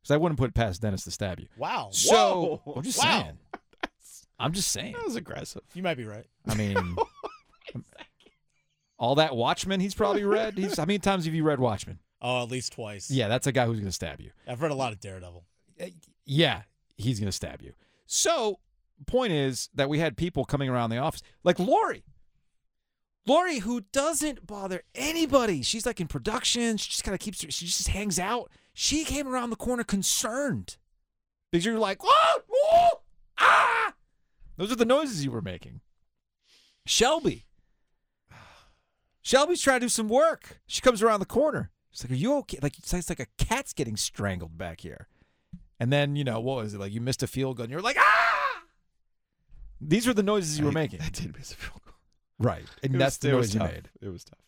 Because 0.01 0.11
I 0.13 0.17
wouldn't 0.17 0.37
put 0.37 0.49
it 0.49 0.53
past 0.53 0.81
Dennis 0.81 1.05
to 1.05 1.11
stab 1.11 1.39
you. 1.39 1.47
Wow. 1.57 1.89
So 1.91 2.61
Whoa. 2.65 2.73
I'm 2.75 2.83
just 2.83 2.97
Wow. 2.99 3.21
saying. 3.21 3.37
I'm 4.39 4.51
just 4.53 4.71
saying. 4.71 4.93
That 4.93 5.05
was 5.05 5.15
aggressive. 5.15 5.61
You 5.73 5.81
might 5.81 5.95
be 5.95 6.03
right. 6.05 6.25
I 6.47 6.53
mean, 6.55 6.75
all 8.99 9.15
that 9.15 9.35
Watchmen 9.35 9.79
he's 9.79 9.93
probably 9.93 10.23
read. 10.23 10.57
He's 10.57 10.77
how 10.77 10.85
many 10.85 10.99
times 10.99 11.25
have 11.25 11.33
you 11.33 11.43
read 11.43 11.59
Watchmen? 11.59 11.99
Oh, 12.21 12.43
at 12.43 12.49
least 12.49 12.73
twice. 12.73 13.11
Yeah, 13.11 13.27
that's 13.27 13.47
a 13.47 13.51
guy 13.51 13.65
who's 13.65 13.77
going 13.77 13.87
to 13.87 13.91
stab 13.91 14.19
you. 14.19 14.31
I've 14.47 14.61
read 14.61 14.71
a 14.71 14.75
lot 14.75 14.91
of 14.91 14.99
Daredevil. 14.99 15.45
Yeah, 16.25 16.63
he's 16.95 17.19
going 17.19 17.27
to 17.27 17.35
stab 17.35 17.61
you. 17.61 17.73
So, 18.07 18.59
point 19.05 19.33
is 19.33 19.69
that 19.75 19.89
we 19.89 19.99
had 19.99 20.17
people 20.17 20.45
coming 20.45 20.69
around 20.69 20.89
the 20.89 20.97
office, 20.97 21.21
like 21.43 21.59
Lori. 21.59 22.03
Lori, 23.27 23.59
who 23.59 23.81
doesn't 23.91 24.47
bother 24.47 24.83
anybody. 24.95 25.61
She's 25.61 25.85
like 25.85 25.99
in 25.99 26.07
production. 26.07 26.77
She 26.77 26.89
just 26.89 27.03
kind 27.03 27.13
of 27.13 27.19
keeps, 27.19 27.39
she 27.53 27.65
just 27.65 27.89
hangs 27.89 28.17
out. 28.17 28.49
She 28.73 29.03
came 29.03 29.27
around 29.27 29.49
the 29.49 29.57
corner 29.57 29.83
concerned 29.83 30.77
because 31.51 31.65
you're 31.65 31.77
like, 31.77 31.99
oh, 32.03 32.41
oh, 32.51 32.89
ah. 33.37 33.93
Those 34.55 34.71
are 34.71 34.77
the 34.77 34.85
noises 34.85 35.25
you 35.25 35.31
were 35.31 35.41
making. 35.41 35.81
Shelby. 36.85 37.46
Shelby's 39.27 39.61
trying 39.61 39.81
to 39.81 39.85
do 39.87 39.89
some 39.89 40.07
work. 40.07 40.61
She 40.67 40.79
comes 40.79 41.03
around 41.03 41.19
the 41.19 41.25
corner. 41.25 41.69
She's 41.91 42.05
like, 42.05 42.11
"Are 42.11 42.15
you 42.15 42.37
okay?" 42.37 42.59
Like 42.61 42.77
it's 42.77 42.93
like 43.09 43.19
a 43.19 43.25
cat's 43.37 43.73
getting 43.73 43.97
strangled 43.97 44.57
back 44.57 44.79
here. 44.79 45.09
And 45.81 45.91
then 45.91 46.15
you 46.15 46.23
know 46.23 46.39
what 46.39 46.57
was 46.63 46.73
it 46.73 46.79
like? 46.79 46.93
You 46.93 47.01
missed 47.01 47.21
a 47.23 47.27
field 47.27 47.57
goal. 47.57 47.65
and 47.65 47.71
You're 47.71 47.81
like, 47.81 47.97
ah! 47.99 48.61
These 49.81 50.07
were 50.07 50.13
the 50.13 50.23
noises 50.23 50.57
you 50.57 50.63
were 50.65 50.71
making, 50.71 51.01
I 51.05 51.09
did 51.09 51.37
miss 51.37 51.51
a 51.51 51.55
field 51.55 51.81
goal. 51.83 51.95
right? 52.39 52.65
And 52.83 52.95
It 52.95 52.97
that's 52.99 53.15
was- 53.15 53.19
the 53.19 53.31
noise 53.31 53.53
you 53.53 53.59
tough. 53.59 53.71
made. 53.73 53.89
It 54.01 54.07
was 54.09 54.23
tough. 54.23 54.39